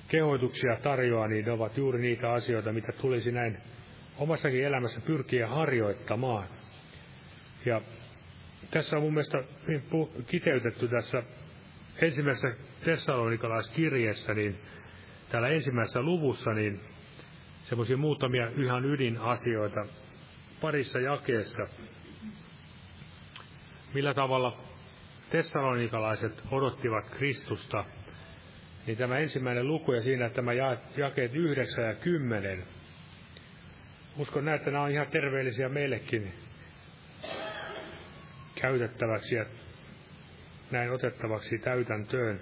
kehoituksia 0.07 0.75
tarjoaa, 0.75 1.27
niin 1.27 1.45
ne 1.45 1.51
ovat 1.51 1.77
juuri 1.77 2.01
niitä 2.01 2.31
asioita, 2.31 2.73
mitä 2.73 2.91
tulisi 2.91 3.31
näin 3.31 3.57
omassakin 4.17 4.65
elämässä 4.65 5.01
pyrkiä 5.01 5.47
harjoittamaan. 5.47 6.47
Ja 7.65 7.81
tässä 8.71 8.97
on 8.97 9.03
mun 9.03 9.13
mielestä 9.13 9.43
kiteytetty 10.27 10.87
tässä 10.87 11.23
ensimmäisessä 12.01 12.47
tessalonikalaiskirjeessä, 12.85 14.33
niin 14.33 14.59
täällä 15.29 15.49
ensimmäisessä 15.49 16.01
luvussa, 16.01 16.53
niin 16.53 16.79
semmoisia 17.61 17.97
muutamia 17.97 18.47
ihan 18.47 18.85
ydinasioita 18.85 19.85
parissa 20.61 20.99
jakeessa. 20.99 21.63
Millä 23.93 24.13
tavalla 24.13 24.57
tessalonikalaiset 25.29 26.43
odottivat 26.51 27.09
Kristusta, 27.09 27.85
niin 28.87 28.97
tämä 28.97 29.17
ensimmäinen 29.17 29.67
luku 29.67 29.93
ja 29.93 30.01
siinä 30.01 30.29
tämä 30.29 30.53
jakeet 30.97 31.35
9 31.35 31.85
ja 31.85 31.95
10. 31.95 32.63
Uskon 34.17 34.45
näin, 34.45 34.55
että 34.55 34.71
nämä 34.71 34.83
on 34.83 34.91
ihan 34.91 35.07
terveellisiä 35.07 35.69
meillekin 35.69 36.33
käytettäväksi 38.55 39.35
ja 39.35 39.45
näin 40.71 40.91
otettavaksi 40.91 41.57
täytäntöön. 41.57 42.39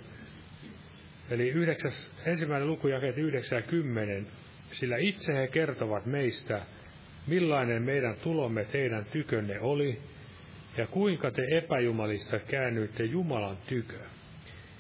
Eli 1.30 1.49
yhdeksäs, 1.49 2.11
ensimmäinen 2.26 2.67
luku 2.67 2.88
jakeet 2.88 3.17
9 3.17 3.55
ja 3.55 3.61
10, 3.61 4.28
sillä 4.71 4.97
itse 4.97 5.34
he 5.34 5.47
kertovat 5.47 6.05
meistä, 6.05 6.61
millainen 7.28 7.84
meidän 7.84 8.15
tulomme 8.15 8.65
teidän 8.65 9.05
tykönne 9.05 9.59
oli, 9.59 10.01
ja 10.78 10.88
kuinka 10.88 11.32
te 11.32 11.41
epäjumalista 11.51 12.39
käännyitte 12.39 13.03
Jumalan 13.03 13.57
tykö. 13.67 13.99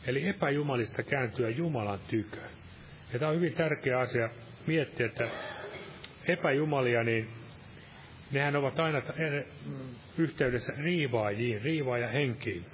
Eli 0.07 0.27
epäjumalista 0.27 1.03
kääntyä 1.03 1.49
Jumalan 1.49 1.99
tykö. 2.07 2.41
Ja 3.13 3.19
tämä 3.19 3.29
on 3.29 3.35
hyvin 3.35 3.53
tärkeä 3.53 3.99
asia 3.99 4.29
miettiä, 4.67 5.05
että 5.05 5.27
epäjumalia, 6.27 7.03
niin 7.03 7.27
nehän 8.31 8.55
ovat 8.55 8.79
aina 8.79 9.01
yhteydessä 10.17 10.73
riivaajiin, 10.77 11.61
riivaaja 11.61 12.07
henkiin. 12.07 12.65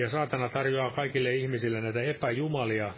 Ja 0.00 0.08
saatana 0.08 0.48
tarjoaa 0.48 0.90
kaikille 0.90 1.34
ihmisille 1.34 1.80
näitä 1.80 2.02
epäjumalia 2.02 2.94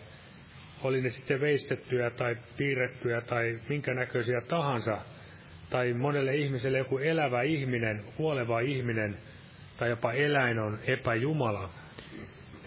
oli 0.82 1.00
ne 1.00 1.10
sitten 1.10 1.40
veistettyjä 1.40 2.10
tai 2.10 2.36
piirrettyjä 2.56 3.20
tai 3.20 3.58
minkä 3.68 3.94
näköisiä 3.94 4.40
tahansa, 4.40 4.98
tai 5.70 5.92
monelle 5.92 6.36
ihmiselle 6.36 6.78
joku 6.78 6.98
elävä 6.98 7.42
ihminen, 7.42 8.04
kuoleva 8.16 8.60
ihminen 8.60 9.16
tai 9.76 9.90
jopa 9.90 10.12
eläin 10.12 10.58
on 10.58 10.78
epäjumala. 10.86 11.70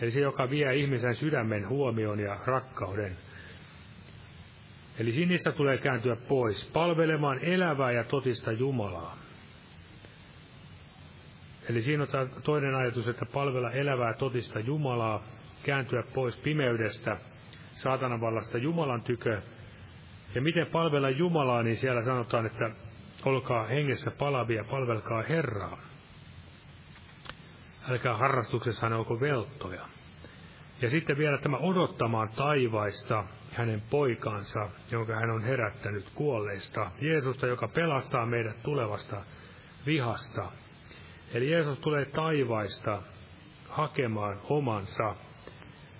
Eli 0.01 0.11
se, 0.11 0.19
joka 0.19 0.49
vie 0.49 0.75
ihmisen 0.75 1.15
sydämen 1.15 1.69
huomioon 1.69 2.19
ja 2.19 2.37
rakkauden. 2.45 3.15
Eli 4.99 5.11
sinistä 5.11 5.51
tulee 5.51 5.77
kääntyä 5.77 6.15
pois, 6.15 6.69
palvelemaan 6.73 7.39
elävää 7.43 7.91
ja 7.91 8.03
totista 8.03 8.51
Jumalaa. 8.51 9.24
Eli 11.69 11.81
siinä 11.81 12.03
on 12.03 12.29
toinen 12.43 12.75
ajatus, 12.75 13.07
että 13.07 13.25
palvella 13.25 13.71
elävää 13.71 14.13
totista 14.13 14.59
Jumalaa, 14.59 15.23
kääntyä 15.63 16.03
pois 16.13 16.37
pimeydestä, 16.37 17.17
saatanan 17.71 18.21
vallasta 18.21 18.57
Jumalan 18.57 19.01
tykö. 19.01 19.41
Ja 20.35 20.41
miten 20.41 20.67
palvella 20.67 21.09
Jumalaa, 21.09 21.63
niin 21.63 21.77
siellä 21.77 22.01
sanotaan, 22.01 22.45
että 22.45 22.71
olkaa 23.25 23.65
hengessä 23.65 24.11
palavia, 24.11 24.63
palvelkaa 24.63 25.21
Herraa. 25.21 25.77
Älkää 27.89 28.17
harrastuksessa 28.17 28.87
olko 28.87 29.19
velttoja. 29.19 29.85
Ja 30.81 30.89
sitten 30.89 31.17
vielä 31.17 31.37
tämä 31.37 31.57
odottamaan 31.57 32.29
taivaista 32.29 33.23
hänen 33.51 33.81
poikansa, 33.89 34.69
jonka 34.91 35.15
hän 35.15 35.31
on 35.31 35.43
herättänyt 35.43 36.09
kuolleista. 36.15 36.91
Jeesusta, 37.01 37.47
joka 37.47 37.67
pelastaa 37.67 38.25
meidät 38.25 38.63
tulevasta 38.63 39.17
vihasta. 39.85 40.51
Eli 41.33 41.51
Jeesus 41.51 41.79
tulee 41.79 42.05
taivaista 42.05 43.01
hakemaan 43.69 44.39
omansa. 44.49 45.15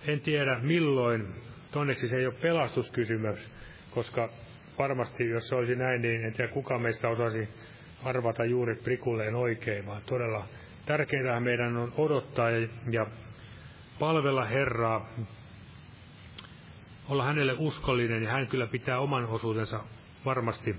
En 0.08 0.20
tiedä 0.20 0.60
milloin, 0.60 1.28
onneksi 1.76 2.08
se 2.08 2.18
ei 2.18 2.26
ole 2.26 2.36
pelastuskysymys, 2.42 3.40
koska 3.92 4.30
varmasti 4.78 5.30
jos 5.30 5.48
se 5.48 5.56
olisi 5.56 5.76
näin, 5.76 6.02
niin 6.02 6.26
en 6.26 6.34
tiedä 6.34 6.52
kuka 6.52 6.80
meistä 6.80 7.10
osasi 7.10 7.50
arvata 8.04 8.46
juuri 8.46 8.76
prikulleen 8.76 9.36
oikein, 9.36 9.86
vaan 9.86 10.02
todella 10.06 10.46
tärkeintä 10.86 11.40
meidän 11.40 11.78
on 11.78 11.94
odottaa 11.98 12.50
ja, 12.90 13.08
palvella 14.00 14.46
Herraa, 14.46 15.10
olla 17.10 17.24
hänelle 17.24 17.56
uskollinen 17.58 18.24
ja 18.24 18.32
hän 18.32 18.48
kyllä 18.48 18.68
pitää 18.68 19.00
oman 19.00 19.26
osuutensa 19.26 19.80
varmasti 20.26 20.76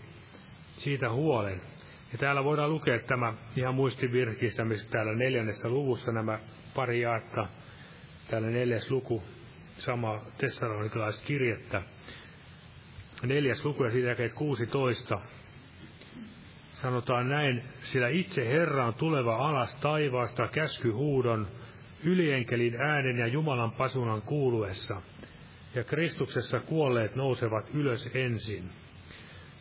siitä 0.76 1.12
huolen. 1.12 1.60
Ja 2.16 2.20
täällä 2.20 2.44
voidaan 2.44 2.70
lukea 2.70 2.98
tämä 2.98 3.34
ihan 3.56 3.74
muistivirkissä, 3.74 4.64
missä 4.64 4.90
täällä 4.90 5.14
neljännessä 5.14 5.68
luvussa 5.68 6.12
nämä 6.12 6.38
pari 6.74 7.00
jaetta, 7.00 7.48
täällä 8.30 8.50
neljäs 8.50 8.90
luku, 8.90 9.22
sama 9.78 10.22
tessalonikalaiskirjettä, 10.38 11.82
neljäs 13.22 13.64
luku 13.64 13.84
ja 13.84 13.90
siitä 13.90 14.08
jakeet 14.08 14.34
16. 14.34 15.20
Sanotaan 16.72 17.28
näin, 17.28 17.62
sillä 17.82 18.08
itse 18.08 18.48
Herra 18.48 18.86
on 18.86 18.94
tuleva 18.94 19.36
alas 19.36 19.74
taivaasta 19.74 20.48
käskyhuudon, 20.48 21.48
ylienkelin 22.04 22.76
äänen 22.80 23.18
ja 23.18 23.26
Jumalan 23.26 23.72
pasunan 23.72 24.22
kuuluessa, 24.22 25.02
ja 25.74 25.84
Kristuksessa 25.84 26.60
kuolleet 26.60 27.14
nousevat 27.14 27.70
ylös 27.74 28.10
ensin. 28.14 28.70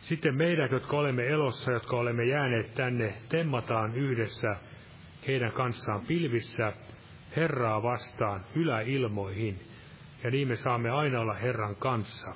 Sitten 0.06 0.34
meidät, 0.34 0.70
jotka 0.70 0.96
olemme 0.96 1.26
elossa, 1.26 1.72
jotka 1.72 1.96
olemme 1.96 2.24
jääneet 2.24 2.74
tänne, 2.74 3.14
temmataan 3.28 3.94
yhdessä 3.94 4.56
heidän 5.26 5.52
kanssaan 5.52 6.06
pilvissä 6.06 6.72
Herraa 7.36 7.82
vastaan 7.82 8.44
yläilmoihin, 8.54 9.60
ja 10.24 10.30
niin 10.30 10.48
me 10.48 10.56
saamme 10.56 10.90
aina 10.90 11.20
olla 11.20 11.34
Herran 11.34 11.76
kanssa. 11.76 12.34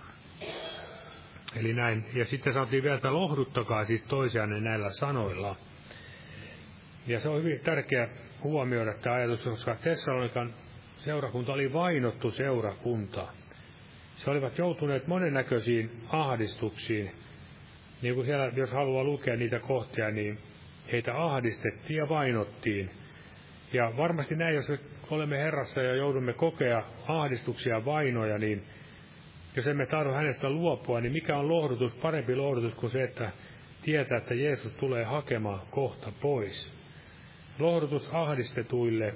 Eli 1.57 1.73
näin. 1.73 2.05
Ja 2.15 2.25
sitten 2.25 2.53
saatiin 2.53 2.83
vielä, 2.83 2.97
että 2.97 3.13
lohduttakaa 3.13 3.85
siis 3.85 4.07
toisianne 4.07 4.61
näillä 4.61 4.91
sanoilla. 4.91 5.57
Ja 7.07 7.21
se 7.21 7.29
on 7.29 7.43
hyvin 7.43 7.61
tärkeä 7.61 8.09
huomioida 8.43 8.95
tämä 8.95 9.17
ajatus, 9.17 9.45
koska 9.45 9.75
Tessalonikan 9.75 10.51
seurakunta 10.97 11.53
oli 11.53 11.73
vainottu 11.73 12.31
seurakunta. 12.31 13.27
Se 14.17 14.31
olivat 14.31 14.59
joutuneet 14.59 15.07
monennäköisiin 15.07 15.91
ahdistuksiin. 16.09 17.20
Niin 18.03 18.15
kuin 18.15 18.27
siellä, 18.27 18.53
jos 18.57 18.71
haluaa 18.73 19.05
lukea 19.05 19.37
niitä 19.37 19.59
kohtia, 19.59 20.11
niin 20.11 20.39
heitä 20.93 21.25
ahdistettiin 21.25 21.97
ja 21.97 22.09
vainottiin. 22.09 22.91
Ja 23.73 23.93
varmasti 23.97 24.37
näin, 24.37 24.55
jos 24.55 24.73
olemme 25.11 25.39
Herrassa 25.39 25.83
ja 25.83 25.97
joudumme 25.97 26.33
kokea 26.33 26.83
ahdistuksia 27.09 27.75
ja 27.75 27.85
vainoja, 27.85 28.39
niin 28.39 28.65
jos 29.57 29.67
emme 29.67 29.87
tahdo 29.87 30.13
hänestä 30.13 30.51
luopua, 30.51 31.01
niin 31.01 31.13
mikä 31.13 31.37
on 31.37 31.49
lohdutus, 31.49 31.95
parempi 31.95 32.37
lohdutus 32.37 32.75
kuin 32.75 32.91
se, 32.91 33.03
että 33.03 33.31
tietää, 33.83 34.19
että 34.19 34.35
Jeesus 34.35 34.73
tulee 34.73 35.05
hakemaan 35.05 35.61
kohta 35.71 36.13
pois. 36.21 36.73
Lohdutus 37.59 38.09
ahdistetuille 38.13 39.15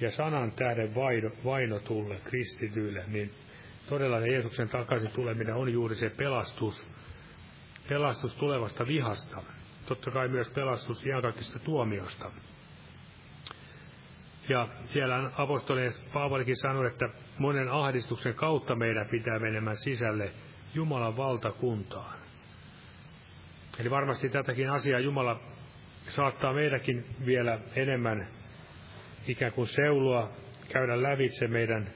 ja 0.00 0.10
sanan 0.10 0.52
tähden 0.52 0.94
vaino, 0.94 1.30
vainotulle 1.44 2.16
kristityille, 2.24 3.04
niin 3.08 3.30
todella 3.88 4.26
Jeesuksen 4.26 4.68
takaisin 4.68 5.12
tuleminen 5.12 5.54
on 5.54 5.72
juuri 5.72 5.94
se 5.94 6.10
pelastus, 6.10 6.86
pelastus 7.90 8.34
tulevasta 8.34 8.86
vihasta. 8.86 9.42
Totta 9.86 10.10
kai 10.10 10.28
myös 10.28 10.48
pelastus 10.50 11.06
iankaikkista 11.06 11.58
tuomiosta. 11.58 12.30
Ja 14.48 14.68
siellä 14.84 15.30
apostoli 15.36 15.90
Paavalikin 16.12 16.56
sanoi, 16.56 16.86
että 16.86 17.08
monen 17.38 17.68
ahdistuksen 17.68 18.34
kautta 18.34 18.76
meidän 18.76 19.08
pitää 19.10 19.38
menemään 19.38 19.76
sisälle 19.76 20.32
Jumalan 20.74 21.16
valtakuntaan. 21.16 22.18
Eli 23.78 23.90
varmasti 23.90 24.28
tätäkin 24.28 24.70
asiaa 24.70 25.00
Jumala 25.00 25.40
saattaa 26.08 26.52
meidänkin 26.52 27.06
vielä 27.26 27.58
enemmän 27.76 28.28
ikään 29.26 29.52
kuin 29.52 29.66
seulua, 29.66 30.30
käydä 30.68 31.02
lävitse 31.02 31.48
meidän 31.48 31.90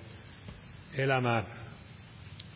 elämää 0.99 1.45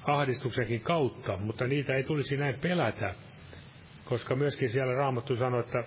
ahdistuksenkin 0.07 0.81
kautta, 0.81 1.37
mutta 1.37 1.67
niitä 1.67 1.95
ei 1.95 2.03
tulisi 2.05 2.37
näin 2.37 2.61
pelätä, 2.61 3.15
koska 4.09 4.37
myöskin 4.37 4.71
siellä 4.71 4.95
Raamattu 4.95 5.37
sanoi, 5.37 5.61
että 5.61 5.85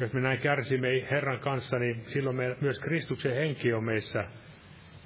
jos 0.00 0.12
me 0.12 0.20
näin 0.20 0.38
kärsimme 0.38 0.88
Herran 1.10 1.38
kanssa, 1.38 1.78
niin 1.78 2.02
silloin 2.06 2.36
me, 2.36 2.56
myös 2.60 2.78
Kristuksen 2.78 3.34
henki 3.34 3.72
on 3.72 3.84
meissä, 3.84 4.24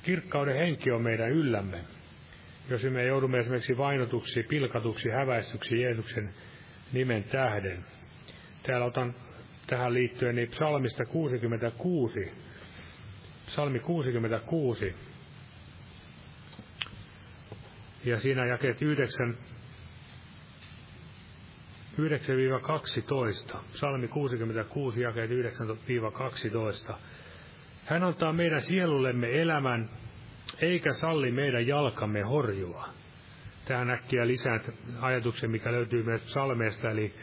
kirkkauden 0.02 0.56
henki 0.56 0.90
on 0.90 1.02
meidän 1.02 1.30
yllämme. 1.30 1.78
Jos 2.70 2.84
me 2.84 3.04
joudumme 3.04 3.38
esimerkiksi 3.38 3.76
vainotuksi, 3.76 4.42
pilkatuksi, 4.42 5.10
häväistyksi 5.10 5.80
Jeesuksen 5.80 6.34
nimen 6.92 7.24
tähden. 7.24 7.84
Täällä 8.62 8.86
otan 8.86 9.14
tähän 9.66 9.94
liittyen 9.94 10.34
niin 10.34 10.48
psalmista 10.48 11.04
66. 11.04 12.32
Psalmi 13.46 13.78
66. 13.78 14.94
Ja 18.04 18.20
siinä 18.20 18.46
jakeet 18.46 18.82
9 18.82 19.36
9-12. 21.98 23.56
Psalmi 23.72 24.08
66, 24.08 25.02
jakeet 25.02 25.30
9-12. 26.90 26.94
Hän 27.84 28.04
antaa 28.04 28.32
meidän 28.32 28.62
sielullemme 28.62 29.42
elämän, 29.42 29.90
eikä 30.60 30.92
salli 30.92 31.30
meidän 31.30 31.66
jalkamme 31.66 32.22
horjua. 32.22 32.88
Tähän 33.64 33.90
äkkiä 33.90 34.26
lisään 34.26 34.60
ajatuksen, 35.00 35.50
mikä 35.50 35.72
löytyy 35.72 36.02
myös 36.02 36.22
psalmeesta, 36.22 36.90
eli 36.90 37.14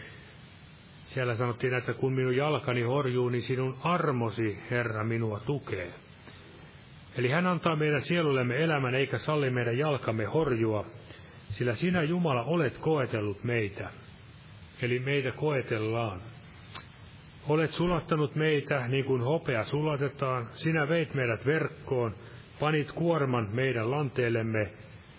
siellä 1.04 1.36
sanottiin, 1.36 1.74
että 1.74 1.94
kun 1.94 2.14
minun 2.14 2.36
jalkani 2.36 2.82
horjuu, 2.82 3.30
niin 3.30 3.42
sinun 3.42 3.78
armosi, 3.84 4.60
Herra, 4.72 5.04
minua 5.04 5.40
tukee. 5.40 5.94
Eli 7.18 7.30
hän 7.30 7.48
antaa 7.48 7.76
meidän 7.76 8.02
sielullemme 8.02 8.64
elämän, 8.64 8.96
eikä 8.96 9.18
salli 9.18 9.50
meidän 9.50 9.78
jalkamme 9.78 10.26
horjua, 10.26 10.86
sillä 11.50 11.76
sinä, 11.76 12.04
Jumala, 12.04 12.44
olet 12.44 12.78
koetellut 12.78 13.44
meitä 13.44 13.90
eli 14.82 15.00
meitä 15.00 15.32
koetellaan. 15.32 16.22
Olet 17.48 17.72
sulattanut 17.72 18.36
meitä 18.36 18.88
niin 18.88 19.06
kuin 19.06 19.22
hopea 19.22 19.64
sulatetaan, 19.64 20.48
sinä 20.52 20.90
veit 20.90 21.14
meidät 21.14 21.46
verkkoon, 21.46 22.16
panit 22.60 22.92
kuorman 22.92 23.50
meidän 23.54 23.92
lanteellemme, 23.92 24.72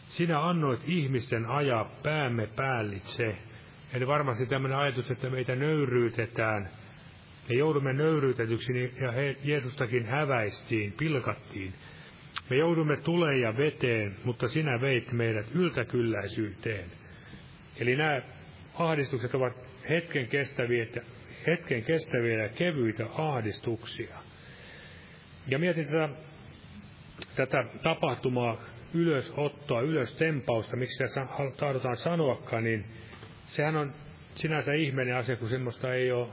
sinä 0.08 0.48
annoit 0.48 0.80
ihmisten 0.86 1.46
ajaa 1.46 1.90
päämme 2.02 2.46
päällitse. 2.56 3.36
Eli 3.94 4.06
varmasti 4.06 4.46
tämmöinen 4.46 4.78
ajatus, 4.78 5.11
että 5.11 5.30
meitä 5.30 5.56
nöyryytetään, 5.56 6.68
me 7.48 7.56
joudumme 7.56 7.92
nöyryytetyksi, 7.92 8.72
niin- 8.72 8.92
ja 9.00 9.12
he, 9.12 9.36
Jeesustakin 9.44 10.06
häväistiin, 10.06 10.92
pilkattiin. 10.98 11.72
Me 12.50 12.56
joudumme 12.56 12.96
tuleen 12.96 13.40
ja 13.40 13.56
veteen, 13.56 14.16
mutta 14.24 14.48
sinä 14.48 14.80
veit 14.80 15.12
meidät 15.12 15.46
yltäkylläisyyteen. 15.54 16.84
Eli 17.76 17.96
nämä 17.96 18.22
ahdistukset 18.80 19.34
ovat 19.34 19.52
hetken 19.88 20.26
kestäviä, 20.26 20.86
hetken 21.46 21.84
kestäviä 21.84 22.42
ja 22.42 22.48
kevyitä 22.48 23.06
ahdistuksia. 23.12 24.16
Ja 25.48 25.58
mietin 25.58 25.86
tätä, 25.86 26.08
tätä 27.36 27.64
tapahtumaa 27.82 28.60
ylösottoa, 28.94 29.80
ylöstempausta, 29.80 30.76
miksi 30.76 30.98
tässä 30.98 31.26
tahdotaan 31.56 31.96
sanoakaan, 31.96 32.64
niin 32.64 32.84
sehän 33.46 33.76
on 33.76 33.92
sinänsä 34.34 34.72
ihmeinen 34.72 35.16
asia, 35.16 35.36
kun 35.36 35.48
semmoista 35.48 35.94
ei 35.94 36.12
ole 36.12 36.28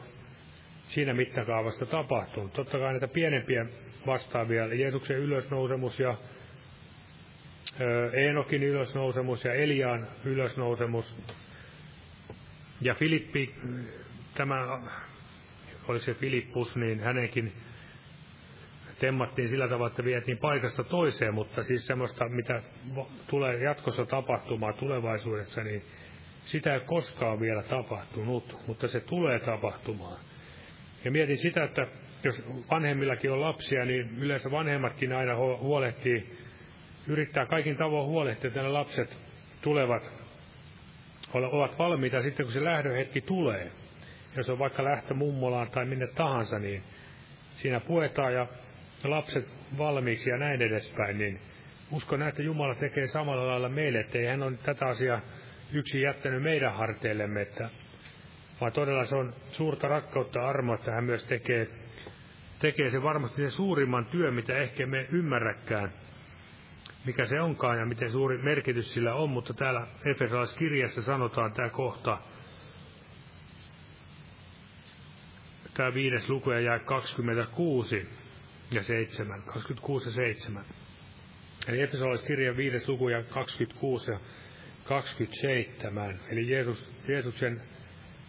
siinä 0.87 1.13
mittakaavassa 1.13 1.85
tapahtunut. 1.85 2.53
Totta 2.53 2.79
kai 2.79 2.91
näitä 2.91 3.07
pienempiä 3.07 3.65
vastaavia, 4.05 4.75
Jeesuksen 4.75 5.17
ylösnousemus 5.17 5.99
ja 5.99 6.17
Eenokin 8.13 8.63
ylösnousemus 8.63 9.45
ja 9.45 9.53
Eliaan 9.53 10.07
ylösnousemus 10.25 11.17
ja 12.81 12.95
Filippi, 12.95 13.55
tämä 14.35 14.81
oli 15.87 15.99
se 15.99 16.13
Filippus, 16.13 16.75
niin 16.75 16.99
hänenkin 16.99 17.53
temmattiin 18.99 19.49
sillä 19.49 19.67
tavalla, 19.67 19.87
että 19.87 20.03
vietiin 20.03 20.37
paikasta 20.37 20.83
toiseen, 20.83 21.33
mutta 21.33 21.63
siis 21.63 21.87
semmoista, 21.87 22.29
mitä 22.29 22.61
tulee 23.27 23.63
jatkossa 23.63 24.05
tapahtumaan 24.05 24.73
tulevaisuudessa, 24.73 25.63
niin 25.63 25.83
sitä 26.45 26.73
ei 26.73 26.79
koskaan 26.79 27.39
vielä 27.39 27.63
tapahtunut, 27.63 28.57
mutta 28.67 28.87
se 28.87 28.99
tulee 28.99 29.39
tapahtumaan. 29.39 30.19
Ja 31.05 31.11
mietin 31.11 31.37
sitä, 31.37 31.63
että 31.63 31.87
jos 32.23 32.43
vanhemmillakin 32.71 33.31
on 33.31 33.41
lapsia, 33.41 33.85
niin 33.85 34.17
yleensä 34.17 34.51
vanhemmatkin 34.51 35.13
aina 35.13 35.35
huolehtii, 35.35 36.37
yrittää 37.07 37.45
kaikin 37.45 37.77
tavoin 37.77 38.07
huolehtia, 38.07 38.47
että 38.47 38.61
ne 38.61 38.69
lapset 38.69 39.17
tulevat, 39.61 40.26
ovat 41.33 41.79
valmiita 41.79 42.21
sitten, 42.21 42.45
kun 42.45 42.53
se 42.53 42.63
lähdöhetki 42.63 43.21
tulee. 43.21 43.71
Jos 44.37 44.49
on 44.49 44.59
vaikka 44.59 44.83
lähtö 44.83 45.13
mummolaan 45.13 45.71
tai 45.71 45.85
minne 45.85 46.07
tahansa, 46.07 46.59
niin 46.59 46.83
siinä 47.55 47.79
puetaan 47.79 48.33
ja 48.33 48.47
lapset 49.03 49.45
valmiiksi 49.77 50.29
ja 50.29 50.37
näin 50.37 50.61
edespäin, 50.61 51.17
niin 51.17 51.39
uskon, 51.91 52.21
että 52.21 52.43
Jumala 52.43 52.75
tekee 52.75 53.07
samalla 53.07 53.47
lailla 53.47 53.69
meille, 53.69 53.99
että 53.99 54.17
ei 54.17 54.25
hän 54.25 54.43
ole 54.43 54.57
tätä 54.63 54.85
asiaa 54.85 55.21
yksin 55.73 56.01
jättänyt 56.01 56.43
meidän 56.43 56.73
harteillemme, 56.73 57.41
että, 57.41 57.69
vaan 58.61 58.71
todella 58.71 59.05
se 59.05 59.15
on 59.15 59.33
suurta 59.51 59.87
rakkautta 59.87 60.47
armoa, 60.47 60.75
että 60.75 60.91
hän 60.91 61.03
myös 61.03 61.25
tekee, 61.25 61.67
tekee 62.59 62.89
se 62.89 63.03
varmasti 63.03 63.37
sen 63.37 63.51
suurimman 63.51 64.05
työn, 64.05 64.33
mitä 64.33 64.57
ehkä 64.57 64.85
me 64.85 65.07
ymmärräkään, 65.11 65.91
mikä 67.07 67.25
se 67.25 67.41
onkaan 67.41 67.79
ja 67.79 67.85
miten 67.85 68.11
suuri 68.11 68.37
merkitys 68.37 68.93
sillä 68.93 69.13
on, 69.13 69.29
mutta 69.29 69.53
täällä 69.53 69.87
Efesolaiskirjassa 70.05 71.01
sanotaan 71.01 71.53
tämä 71.53 71.69
kohta, 71.69 72.17
tämä 75.73 75.93
viides 75.93 76.29
luku 76.29 76.51
ja 76.51 76.59
jää 76.59 76.79
26 76.79 78.09
ja 78.71 78.83
7, 78.83 79.41
26 79.41 80.07
ja 80.09 80.13
7. 80.13 80.63
Eli 81.67 81.81
Efesolaiskirjan 81.81 82.57
viides 82.57 82.87
luku 82.89 83.09
ja 83.09 83.23
26 83.23 84.11
ja 84.11 84.19
27. 84.83 86.19
Eli 86.29 86.51
Jeesus, 86.51 86.91
Jeesuksen 87.07 87.61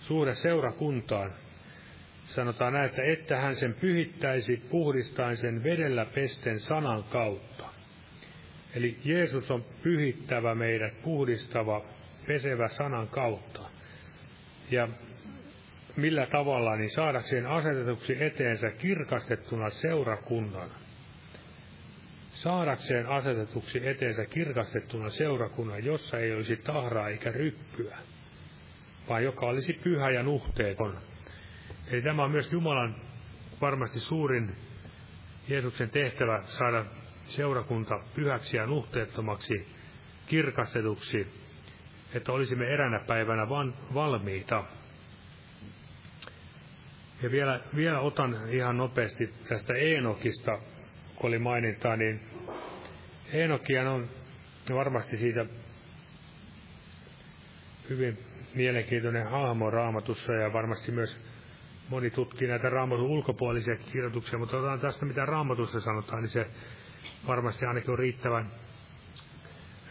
suhde 0.00 0.34
seurakuntaan. 0.34 1.32
Sanotaan 2.26 2.72
näin, 2.72 2.86
että 2.86 3.02
että 3.02 3.36
hän 3.36 3.56
sen 3.56 3.74
pyhittäisi 3.80 4.56
puhdistain 4.70 5.36
sen 5.36 5.64
vedellä 5.64 6.04
pesten 6.04 6.60
sanan 6.60 7.04
kautta. 7.04 7.57
Eli 8.74 8.98
Jeesus 9.04 9.50
on 9.50 9.64
pyhittävä 9.82 10.54
meidät, 10.54 11.02
puhdistava, 11.02 11.84
pesevä 12.26 12.68
sanan 12.68 13.08
kautta. 13.08 13.60
Ja 14.70 14.88
millä 15.96 16.26
tavalla, 16.26 16.76
niin 16.76 16.90
saadakseen 16.90 17.46
asetetuksi 17.46 18.24
eteensä 18.24 18.70
kirkastettuna 18.70 19.70
seurakunnan. 19.70 20.70
Saadakseen 22.30 23.06
asetetuksi 23.06 23.88
eteensä 23.88 24.26
kirkastettuna 24.26 25.10
seurakunnan, 25.10 25.84
jossa 25.84 26.18
ei 26.18 26.34
olisi 26.34 26.56
tahraa 26.56 27.08
eikä 27.08 27.32
ryppyä, 27.32 27.98
vaan 29.08 29.24
joka 29.24 29.46
olisi 29.46 29.72
pyhä 29.72 30.10
ja 30.10 30.22
nuhteeton. 30.22 30.98
Eli 31.86 32.02
tämä 32.02 32.24
on 32.24 32.30
myös 32.30 32.52
Jumalan 32.52 32.96
varmasti 33.60 34.00
suurin 34.00 34.56
Jeesuksen 35.48 35.90
tehtävä 35.90 36.42
saada 36.46 36.84
seurakunta 37.28 38.00
pyhäksi 38.14 38.56
ja 38.56 38.66
nuhteettomaksi, 38.66 39.68
kirkastetuksi, 40.26 41.26
että 42.14 42.32
olisimme 42.32 42.66
eränä 42.66 43.00
päivänä 43.06 43.48
van, 43.48 43.74
valmiita. 43.94 44.64
Ja 47.22 47.30
vielä, 47.30 47.60
vielä 47.76 48.00
otan 48.00 48.50
ihan 48.50 48.76
nopeasti 48.76 49.34
tästä 49.48 49.74
Eenokista, 49.74 50.58
kun 51.16 51.28
oli 51.28 51.38
mainintaa, 51.38 51.96
niin 51.96 52.20
Eenokian 53.32 53.86
on 53.86 54.08
varmasti 54.74 55.16
siitä 55.16 55.46
hyvin 57.88 58.18
mielenkiintoinen 58.54 59.30
hahmo 59.30 59.70
raamatussa 59.70 60.32
ja 60.32 60.52
varmasti 60.52 60.92
myös 60.92 61.20
moni 61.88 62.10
tutkii 62.10 62.48
näitä 62.48 62.68
raamatun 62.68 63.06
ulkopuolisia 63.06 63.76
kirjoituksia, 63.76 64.38
mutta 64.38 64.56
otetaan 64.56 64.80
tästä 64.80 65.06
mitä 65.06 65.26
raamatussa 65.26 65.80
sanotaan, 65.80 66.22
niin 66.22 66.30
se 66.30 66.46
varmasti 67.26 67.66
ainakin 67.66 67.90
on 67.90 67.98
riittävän, 67.98 68.52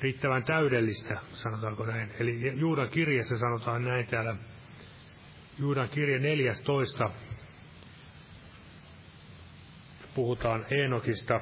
riittävän 0.02 0.44
täydellistä, 0.44 1.18
sanotaanko 1.34 1.86
näin. 1.86 2.12
Eli 2.20 2.60
Juudan 2.60 2.90
kirjassa 2.90 3.38
sanotaan 3.38 3.84
näin 3.84 4.08
täällä 4.08 4.36
Juudan 5.60 5.90
kirje 5.90 6.20
14. 6.20 7.10
Puhutaan 10.16 10.66
Eenokista. 10.72 11.42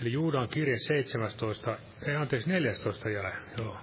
Eli 0.00 0.12
Juudan 0.12 0.48
kirje 0.48 0.78
17, 0.78 1.78
ei 2.02 2.16
anteeksi 2.16 2.48
14 2.50 3.08
jae, 3.08 3.32
joo. 3.58 3.78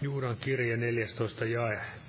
Juudan 0.00 0.36
kirje 0.36 0.76
14 0.76 1.44
jae. 1.44 2.01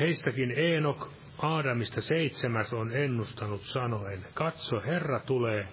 Heistäkin 0.00 0.52
Eenok 0.56 1.12
Aadamista 1.42 2.00
seitsemäs 2.00 2.72
on 2.72 2.96
ennustanut 2.96 3.62
sanoen, 3.62 4.24
katso, 4.34 4.80
Herra 4.80 5.20
tulee 5.20 5.68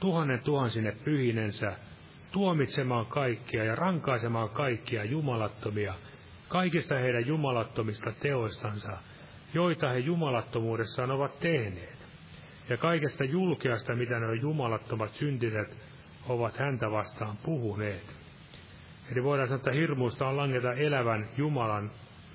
tuhannen 0.00 0.40
tuhansine 0.40 0.92
pyhinensä, 1.04 1.72
tuomitsemaan 2.32 3.06
kaikkia 3.06 3.64
ja 3.64 3.74
rankaisemaan 3.74 4.48
kaikkia 4.48 5.04
jumalattomia, 5.04 5.94
kaikista 6.48 6.94
heidän 6.94 7.26
jumalattomista 7.26 8.12
teoistansa, 8.12 8.98
joita 9.54 9.88
he 9.88 9.98
jumalattomuudessaan 9.98 11.10
ovat 11.10 11.40
tehneet, 11.40 11.98
ja 12.68 12.76
kaikesta 12.76 13.24
julkeasta, 13.24 13.94
mitä 13.94 14.20
ne 14.20 14.34
jumalattomat 14.34 15.10
syntiset 15.10 15.76
ovat 16.28 16.58
häntä 16.58 16.90
vastaan 16.90 17.36
puhuneet. 17.36 18.16
Eli 19.12 19.24
voidaan 19.24 19.48
sanoa, 19.48 19.56
että 19.58 19.72
hirmuista 19.72 20.28
on 20.28 20.36
langeta 20.36 20.72
elävän 20.72 21.28
Jumalan 21.36 21.90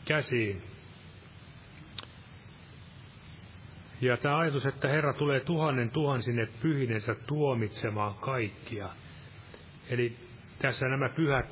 käsiin, 0.06 0.73
Ja 4.04 4.18
tämä 4.18 4.38
ajatus, 4.38 4.66
että 4.66 4.88
Herra 4.88 5.14
tulee 5.14 5.40
tuhannen 5.40 5.90
tuhansine 5.90 6.48
pyhinensä 6.62 7.16
tuomitsemaan 7.28 8.16
kaikkia. 8.16 8.90
Eli 9.90 10.18
tässä 10.60 10.88
nämä 10.88 11.10
pyhät, 11.10 11.46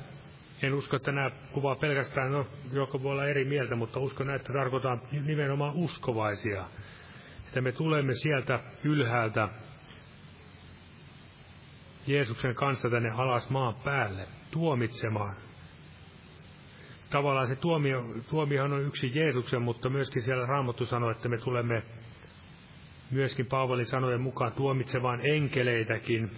en 0.62 0.74
usko, 0.74 0.96
että 0.96 1.12
nämä 1.12 1.30
kuvaa 1.52 1.74
pelkästään, 1.76 2.32
no, 2.32 2.46
joko 2.72 3.02
voi 3.02 3.12
olla 3.12 3.26
eri 3.26 3.44
mieltä, 3.44 3.76
mutta 3.76 4.00
uskon, 4.00 4.34
että 4.34 4.52
tarkoitaan 4.52 5.00
nimenomaan 5.26 5.74
uskovaisia. 5.74 6.64
Että 7.46 7.60
me 7.60 7.72
tulemme 7.72 8.14
sieltä 8.14 8.60
ylhäältä 8.84 9.48
Jeesuksen 12.06 12.54
kanssa 12.54 12.90
tänne 12.90 13.10
alas 13.10 13.50
maan 13.50 13.74
päälle 13.74 14.26
tuomitsemaan. 14.50 15.36
Tavallaan 17.10 17.46
se 17.46 17.56
tuomio, 17.56 18.04
tuomiohan 18.30 18.72
on 18.72 18.82
yksi 18.86 19.12
Jeesuksen, 19.14 19.62
mutta 19.62 19.88
myöskin 19.88 20.22
siellä 20.22 20.46
Raamattu 20.46 20.86
sanoo, 20.86 21.10
että 21.10 21.28
me 21.28 21.38
tulemme 21.38 21.82
myöskin 23.12 23.46
Paavalin 23.46 23.86
sanojen 23.86 24.20
mukaan 24.20 24.52
tuomitsemaan 24.52 25.20
enkeleitäkin. 25.26 26.30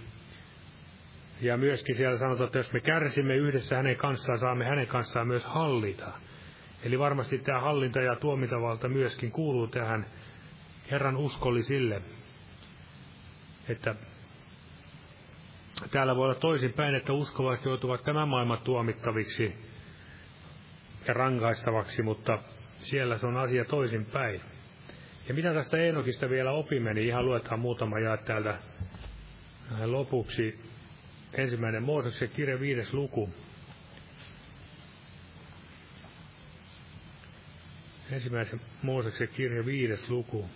Ja 1.41 1.57
myöskin 1.57 1.97
siellä 1.97 2.19
sanotaan, 2.19 2.47
että 2.47 2.59
jos 2.59 2.73
me 2.73 2.81
kärsimme 2.81 3.37
yhdessä 3.37 3.77
hänen 3.77 3.97
kanssaan, 3.97 4.39
saamme 4.39 4.65
hänen 4.65 4.87
kanssaan 4.87 5.27
myös 5.29 5.45
hallita. 5.45 6.13
Eli 6.83 6.99
varmasti 6.99 7.39
tämä 7.39 7.61
hallinta 7.61 8.01
ja 8.01 8.17
tuomintavalta 8.17 8.89
myöskin 8.89 9.31
kuuluu 9.31 9.67
tähän 9.67 10.07
Herran 10.91 11.17
uskollisille. 11.17 12.03
Että 13.69 13.95
täällä 15.91 16.17
voi 16.17 16.25
olla 16.25 16.35
toisinpäin, 16.35 16.95
että 16.95 17.13
uskovaiset 17.13 17.67
joutuvat 17.67 18.05
tämän 18.05 18.29
maailman 18.29 18.59
tuomittaviksi 18.59 19.55
ja 21.09 21.15
rangaistavaksi, 21.15 22.03
mutta 22.03 22.39
siellä 22.79 23.19
se 23.19 23.27
on 23.27 23.37
asia 23.37 23.65
toisinpäin. 23.65 24.41
Ja 25.29 25.35
mitä 25.35 25.55
tästä 25.55 25.77
Eenokista 25.77 26.31
vielä 26.31 26.53
opimme, 26.53 26.95
niin 26.95 27.07
ihan 27.07 27.27
luetaan 27.27 27.61
muutama 27.61 27.99
jae 27.99 28.17
täältä 28.17 28.59
lopuksi. 29.85 30.61
Ensimmäinen 31.33 31.83
Mooseksen 31.83 32.29
kirja 32.29 32.61
viides 32.61 32.95
luku. 32.95 33.35
Ensimmäisen 38.11 38.61
Mooseksen 38.83 39.29
kirja 39.29 39.67
viides 39.67 40.11
luku. 40.11 40.51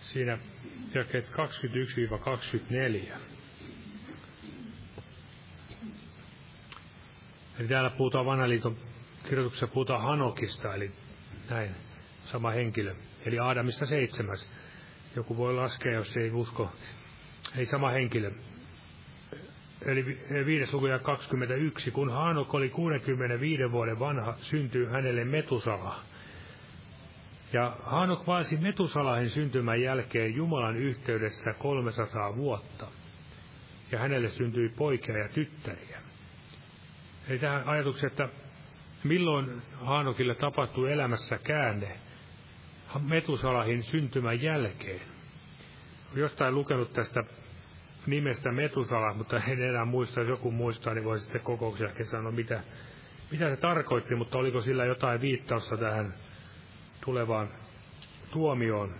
Siinä 0.00 0.38
jakeet 0.94 1.28
21-24. 1.28 3.33
Eli 7.60 7.68
täällä 7.68 7.90
puhutaan 7.90 8.26
vanhaliiton 8.26 8.76
kirjoituksessa 9.28 9.66
puhutaan 9.66 10.02
Hanokista, 10.02 10.74
eli 10.74 10.90
näin, 11.50 11.70
sama 12.24 12.50
henkilö. 12.50 12.94
Eli 13.26 13.38
Aadamista 13.38 13.86
seitsemäs. 13.86 14.48
Joku 15.16 15.36
voi 15.36 15.54
laskea, 15.54 15.92
jos 15.92 16.16
ei 16.16 16.30
usko. 16.30 16.72
Ei 17.56 17.66
sama 17.66 17.90
henkilö. 17.90 18.30
Eli 19.82 20.06
viides 20.46 20.72
luku 20.72 20.86
ja 20.86 20.98
21. 20.98 21.90
Kun 21.90 22.10
Hanok 22.10 22.54
oli 22.54 22.68
65 22.68 23.62
vuoden 23.72 23.98
vanha, 23.98 24.34
syntyi 24.38 24.86
hänelle 24.86 25.24
Metusala. 25.24 26.00
Ja 27.52 27.76
Hanok 27.82 28.26
vaasi 28.26 28.56
Metusalahin 28.56 29.30
syntymän 29.30 29.82
jälkeen 29.82 30.34
Jumalan 30.34 30.76
yhteydessä 30.76 31.54
300 31.58 32.36
vuotta. 32.36 32.86
Ja 33.92 33.98
hänelle 33.98 34.30
syntyi 34.30 34.68
poikia 34.68 35.18
ja 35.18 35.28
tyttäriä. 35.28 36.03
Eli 37.28 37.38
tähän 37.38 37.68
ajatukseen, 37.68 38.10
että 38.10 38.28
milloin 39.04 39.62
Haanokille 39.80 40.34
tapahtui 40.34 40.92
elämässä 40.92 41.38
käänne 41.38 41.96
Metusalahin 43.08 43.82
syntymän 43.82 44.42
jälkeen. 44.42 45.00
Jostain 46.14 46.54
lukenut 46.54 46.92
tästä 46.92 47.24
nimestä 48.06 48.52
Metusala, 48.52 49.14
mutta 49.14 49.36
en 49.36 49.62
enää 49.62 49.84
muista, 49.84 50.20
jos 50.20 50.28
joku 50.28 50.50
muistaa, 50.50 50.94
niin 50.94 51.04
voi 51.04 51.20
sitten 51.20 51.40
kokouksen 51.40 51.88
ehkä 51.88 52.04
sanoa, 52.04 52.32
mitä, 52.32 52.62
mitä 53.30 53.54
se 53.54 53.60
tarkoitti, 53.60 54.14
mutta 54.14 54.38
oliko 54.38 54.60
sillä 54.60 54.84
jotain 54.84 55.20
viittausta 55.20 55.76
tähän 55.76 56.14
tulevaan 57.04 57.48
tuomioon. 58.30 58.94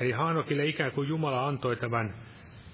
Eli 0.00 0.12
Haanokille 0.12 0.66
ikään 0.66 0.92
kuin 0.92 1.08
Jumala 1.08 1.46
antoi 1.46 1.76
tämän 1.76 2.14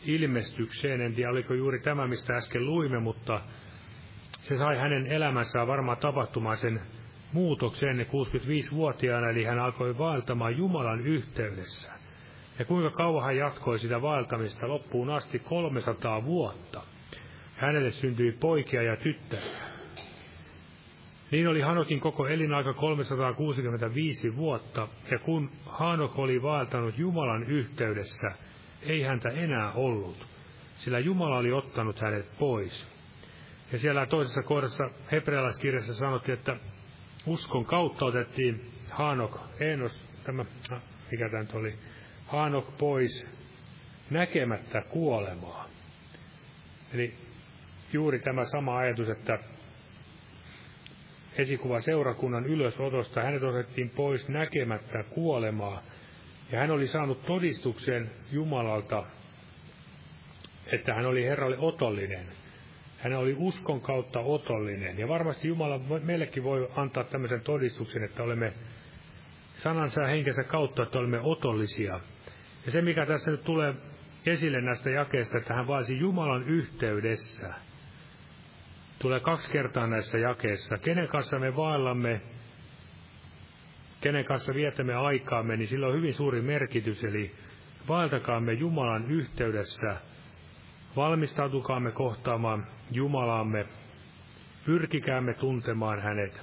ilmestykseen, 0.04 1.00
en 1.00 1.14
tiedä 1.14 1.30
oliko 1.30 1.54
juuri 1.54 1.80
tämä, 1.80 2.06
mistä 2.06 2.36
äsken 2.36 2.66
luimme, 2.66 2.98
mutta 2.98 3.40
se 4.44 4.58
sai 4.58 4.76
hänen 4.76 5.06
elämänsään 5.06 5.66
varmaan 5.66 5.98
tapahtumaan 5.98 6.56
sen 6.56 6.80
muutoksen 7.32 8.06
65-vuotiaana, 8.06 9.30
eli 9.30 9.44
hän 9.44 9.58
alkoi 9.58 9.98
vaeltamaan 9.98 10.56
Jumalan 10.56 11.00
yhteydessä. 11.00 11.92
Ja 12.58 12.64
kuinka 12.64 12.90
kauan 12.90 13.24
hän 13.24 13.36
jatkoi 13.36 13.78
sitä 13.78 14.02
vaeltamista 14.02 14.68
loppuun 14.68 15.10
asti 15.10 15.38
300 15.38 16.24
vuotta. 16.24 16.82
Hänelle 17.56 17.90
syntyi 17.90 18.32
poikia 18.32 18.82
ja 18.82 18.96
tyttäriä. 18.96 19.74
Niin 21.30 21.48
oli 21.48 21.60
Hanokin 21.60 22.00
koko 22.00 22.26
elinaika 22.26 22.74
365 22.74 24.36
vuotta, 24.36 24.88
ja 25.10 25.18
kun 25.18 25.50
Hanok 25.66 26.18
oli 26.18 26.42
vaeltanut 26.42 26.98
Jumalan 26.98 27.44
yhteydessä, 27.44 28.32
ei 28.82 29.02
häntä 29.02 29.28
enää 29.28 29.72
ollut, 29.72 30.26
sillä 30.74 30.98
Jumala 30.98 31.36
oli 31.36 31.52
ottanut 31.52 32.00
hänet 32.00 32.38
pois. 32.38 32.93
Ja 33.74 33.78
siellä 33.78 34.06
toisessa 34.06 34.42
kohdassa 34.42 34.90
hebrealaiskirjassa 35.12 35.94
sanottiin, 35.94 36.38
että 36.38 36.56
uskon 37.26 37.64
kautta 37.64 38.04
otettiin 38.04 38.72
Hanok, 38.90 39.40
Enos, 39.60 40.08
tämä, 40.24 40.44
ah, 40.70 40.82
mikä 41.10 41.28
tämä 41.28 41.42
nyt 41.42 41.54
oli, 41.54 41.74
Hanok 42.26 42.76
pois 42.78 43.26
näkemättä 44.10 44.82
kuolemaa. 44.82 45.68
Eli 46.92 47.14
juuri 47.92 48.18
tämä 48.18 48.44
sama 48.44 48.78
ajatus, 48.78 49.08
että 49.08 49.38
esikuva 51.38 51.80
seurakunnan 51.80 52.46
ylösotosta 52.46 53.22
hänet 53.22 53.42
otettiin 53.42 53.90
pois 53.90 54.28
näkemättä 54.28 55.02
kuolemaa, 55.02 55.82
ja 56.52 56.58
hän 56.58 56.70
oli 56.70 56.86
saanut 56.86 57.26
todistuksen 57.26 58.10
Jumalalta, 58.32 59.06
että 60.66 60.94
hän 60.94 61.06
oli 61.06 61.24
Herralle 61.24 61.58
otollinen– 61.58 62.26
hän 63.04 63.12
oli 63.12 63.34
uskon 63.38 63.80
kautta 63.80 64.20
otollinen. 64.20 64.98
Ja 64.98 65.08
varmasti 65.08 65.48
Jumala 65.48 65.80
meillekin 66.02 66.44
voi 66.44 66.70
antaa 66.76 67.04
tämmöisen 67.04 67.40
todistuksen, 67.40 68.04
että 68.04 68.22
olemme 68.22 68.52
sanansa 69.54 70.02
ja 70.02 70.08
henkensä 70.08 70.44
kautta, 70.44 70.82
että 70.82 70.98
olemme 70.98 71.20
otollisia. 71.22 72.00
Ja 72.66 72.72
se, 72.72 72.82
mikä 72.82 73.06
tässä 73.06 73.30
nyt 73.30 73.44
tulee 73.44 73.74
esille 74.26 74.60
näistä 74.60 74.90
jakeista, 74.90 75.38
että 75.38 75.54
hän 75.54 75.66
vaasi 75.66 75.98
Jumalan 75.98 76.48
yhteydessä. 76.48 77.54
Tulee 78.98 79.20
kaksi 79.20 79.52
kertaa 79.52 79.86
näissä 79.86 80.18
jakeissa. 80.18 80.78
Kenen 80.78 81.08
kanssa 81.08 81.38
me 81.38 81.56
vaellamme, 81.56 82.20
kenen 84.00 84.24
kanssa 84.24 84.54
vietämme 84.54 84.94
aikaamme, 84.94 85.56
niin 85.56 85.68
sillä 85.68 85.86
on 85.86 85.94
hyvin 85.96 86.14
suuri 86.14 86.42
merkitys. 86.42 87.04
Eli 87.04 87.30
vaeltakaamme 87.88 88.52
Jumalan 88.52 89.10
yhteydessä– 89.10 89.96
Valmistautukaamme 90.96 91.92
kohtaamaan 91.92 92.66
Jumalaamme, 92.90 93.66
pyrkikäämme 94.66 95.34
tuntemaan 95.34 96.02
hänet. 96.02 96.42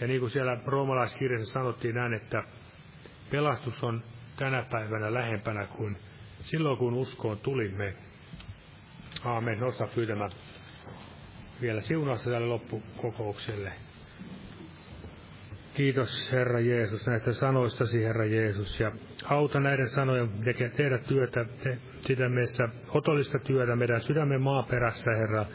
Ja 0.00 0.06
niin 0.06 0.20
kuin 0.20 0.30
siellä 0.30 0.58
roomalaiskirjassa 0.66 1.52
sanottiin 1.52 1.94
näin, 1.94 2.14
että 2.14 2.42
pelastus 3.30 3.84
on 3.84 4.02
tänä 4.36 4.62
päivänä 4.70 5.14
lähempänä 5.14 5.66
kuin 5.66 5.96
silloin, 6.40 6.78
kun 6.78 6.94
uskoon 6.94 7.38
tulimme. 7.38 7.94
Aamen. 9.24 9.60
Nosta 9.60 9.86
pyytämään 9.94 10.30
vielä 11.60 11.80
siunausta 11.80 12.30
tälle 12.30 12.46
loppukokoukselle. 12.46 13.72
Kiitos 15.74 16.32
Herra 16.32 16.60
Jeesus 16.60 17.06
näistä 17.06 17.32
sanoistasi, 17.32 18.04
Herra 18.04 18.24
Jeesus, 18.24 18.80
ja 18.80 18.92
auta 19.24 19.60
näiden 19.60 19.88
sanojen 19.88 20.28
tehdä 20.76 20.98
työtä, 20.98 21.44
te, 21.62 21.78
sitä 22.00 22.28
meissä 22.28 22.68
otollista 22.88 23.38
työtä 23.38 23.76
meidän 23.76 24.00
sydämen 24.00 24.42
maaperässä, 24.42 25.10
Herra, 25.14 25.46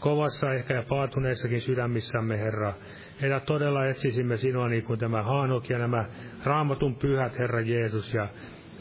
kovassa 0.00 0.54
ehkä 0.54 0.74
ja 0.74 0.82
paatuneissakin 0.88 1.60
sydämissämme, 1.60 2.38
Herra. 2.38 2.74
Että 3.22 3.40
todella 3.40 3.86
etsisimme 3.86 4.36
sinua 4.36 4.68
niin 4.68 4.84
kuin 4.84 4.98
tämä 4.98 5.22
Haanok 5.22 5.70
ja 5.70 5.78
nämä 5.78 6.04
raamatun 6.44 6.96
pyhät, 6.96 7.38
Herra 7.38 7.60
Jeesus, 7.60 8.14
ja 8.14 8.28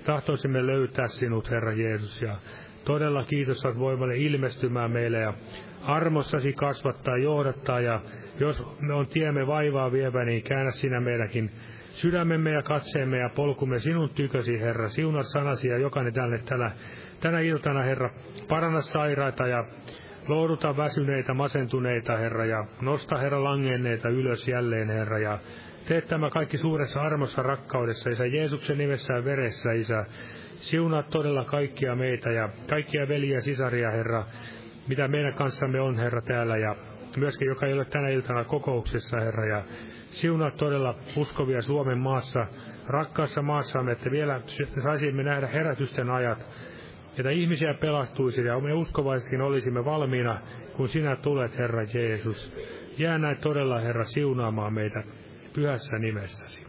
tahtoisimme 0.06 0.68
löytää 0.68 1.08
sinut, 1.08 1.50
Herra 1.52 1.74
Jeesus, 1.74 2.22
ja 2.22 2.38
todella 2.86 3.24
kiitos, 3.24 3.66
että 3.66 3.80
voimme 3.80 4.18
ilmestymään 4.18 4.91
meille 4.91 5.20
ja 5.20 5.34
armossasi 5.86 6.54
kasvattaa, 6.54 7.18
johdattaa 7.18 7.80
ja 7.80 8.02
jos 8.40 8.64
me 8.80 8.94
on 8.94 9.08
tiemme 9.08 9.48
vaivaa 9.48 9.92
vievä, 9.92 10.26
niin 10.26 10.44
käännä 10.44 10.72
sinä 10.72 11.00
meidänkin 11.00 11.52
sydämemme 11.94 12.52
ja 12.52 12.62
katseemme 12.62 13.18
ja 13.18 13.30
polkumme 13.36 13.80
sinun 13.80 14.10
tykösi, 14.10 14.60
Herra. 14.60 14.90
Siunat 14.90 15.26
sanasi 15.34 15.68
ja 15.68 15.78
jokainen 15.78 16.14
tänne 16.14 16.38
tänä, 16.38 16.72
tänä 17.20 17.40
iltana, 17.40 17.84
Herra. 17.84 18.10
Paranna 18.50 18.82
sairaita 18.82 19.48
ja 19.48 19.66
lohduta 20.28 20.78
väsyneitä, 20.78 21.34
masentuneita, 21.34 22.18
Herra, 22.18 22.46
ja 22.46 22.66
nosta, 22.82 23.18
Herra, 23.18 23.44
langenneita 23.44 24.10
ylös 24.10 24.48
jälleen, 24.48 24.90
Herra, 24.90 25.20
ja 25.20 25.40
tee 25.88 26.02
tämä 26.02 26.30
kaikki 26.30 26.58
suuressa 26.58 27.02
armossa, 27.02 27.44
rakkaudessa, 27.44 28.10
Isä, 28.10 28.26
Jeesuksen 28.26 28.78
nimessä 28.78 29.14
ja 29.14 29.26
veressä, 29.26 29.72
Isä. 29.72 30.06
Siunaa 30.56 31.04
todella 31.04 31.46
kaikkia 31.46 31.96
meitä 31.96 32.32
ja 32.32 32.50
kaikkia 32.70 33.08
veliä 33.08 33.36
ja 33.36 33.42
sisaria, 33.42 33.92
Herra, 33.92 34.26
mitä 34.88 35.08
meidän 35.08 35.34
kanssamme 35.34 35.82
on, 35.82 35.98
Herra, 35.98 36.22
täällä, 36.22 36.58
ja 36.58 36.76
myöskin 37.18 37.48
joka 37.48 37.66
ei 37.66 37.74
ole 37.74 37.86
tänä 37.86 38.10
iltana 38.10 38.44
kokouksessa, 38.44 39.20
Herra, 39.20 39.46
ja 39.46 39.64
siunaa 40.12 40.52
todella 40.52 40.96
uskovia 41.16 41.62
Suomen 41.62 41.98
maassa, 41.98 42.48
rakkaassa 42.88 43.42
maassamme, 43.42 43.92
että 43.92 44.12
vielä 44.12 44.42
saisimme 44.84 45.24
nähdä 45.24 45.48
herätysten 45.48 46.10
ajat, 46.10 46.40
että 47.18 47.30
ihmisiä 47.30 47.74
pelastuisi 47.74 48.42
ja 48.42 48.60
me 48.60 48.74
uskovaisetkin 48.74 49.42
olisimme 49.42 49.86
valmiina, 49.86 50.42
kun 50.78 50.90
sinä 50.90 51.16
tulet, 51.16 51.58
Herra 51.58 51.84
Jeesus. 51.94 52.54
Jää 52.98 53.18
näin 53.18 53.38
todella, 53.38 53.80
Herra, 53.80 54.04
siunaamaan 54.04 54.74
meitä 54.74 55.04
pyhässä 55.54 55.98
nimessäsi. 56.00 56.66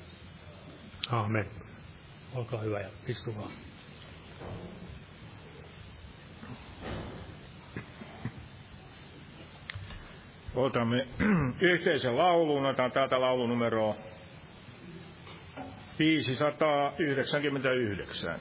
Amen. 1.10 1.46
Olkaa 2.34 2.60
hyvä 2.60 2.80
ja 2.80 2.88
istumaan. 3.08 3.50
Otamme 10.54 11.06
yhteisen 11.72 12.18
laulun, 12.18 12.66
otan 12.66 12.92
täältä 12.92 13.20
laulunumero 13.20 13.96
599. 15.98 18.40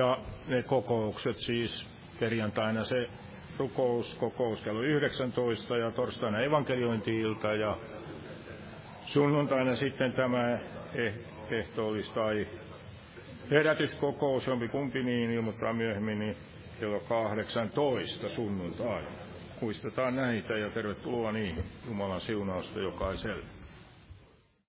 Ja 0.00 0.18
ne 0.48 0.62
kokoukset 0.62 1.36
siis 1.38 1.86
perjantaina 2.20 2.84
se 2.84 3.08
rukous, 3.58 4.14
kokous 4.14 4.60
kello 4.60 4.82
19 4.82 5.76
ja 5.76 5.90
torstaina 5.90 6.40
evankeliointi-ilta 6.40 7.54
ja 7.54 7.76
sunnuntaina 9.06 9.76
sitten 9.76 10.12
tämä 10.12 10.58
eh, 10.94 11.14
ehtoollis 11.50 12.10
tai 12.10 12.46
herätyskokous, 13.50 14.46
jompi 14.46 14.68
kumpi 14.68 15.02
niin 15.02 15.30
ilmoittaa 15.30 15.72
myöhemmin, 15.72 16.18
niin 16.18 16.36
kello 16.80 17.00
18 17.00 18.28
sunnuntaina. 18.28 19.08
Muistetaan 19.60 20.16
näitä 20.16 20.58
ja 20.58 20.70
tervetuloa 20.70 21.32
niihin. 21.32 21.64
Jumalan 21.88 22.20
siunausta 22.20 22.80
jokaiselle. 22.80 23.59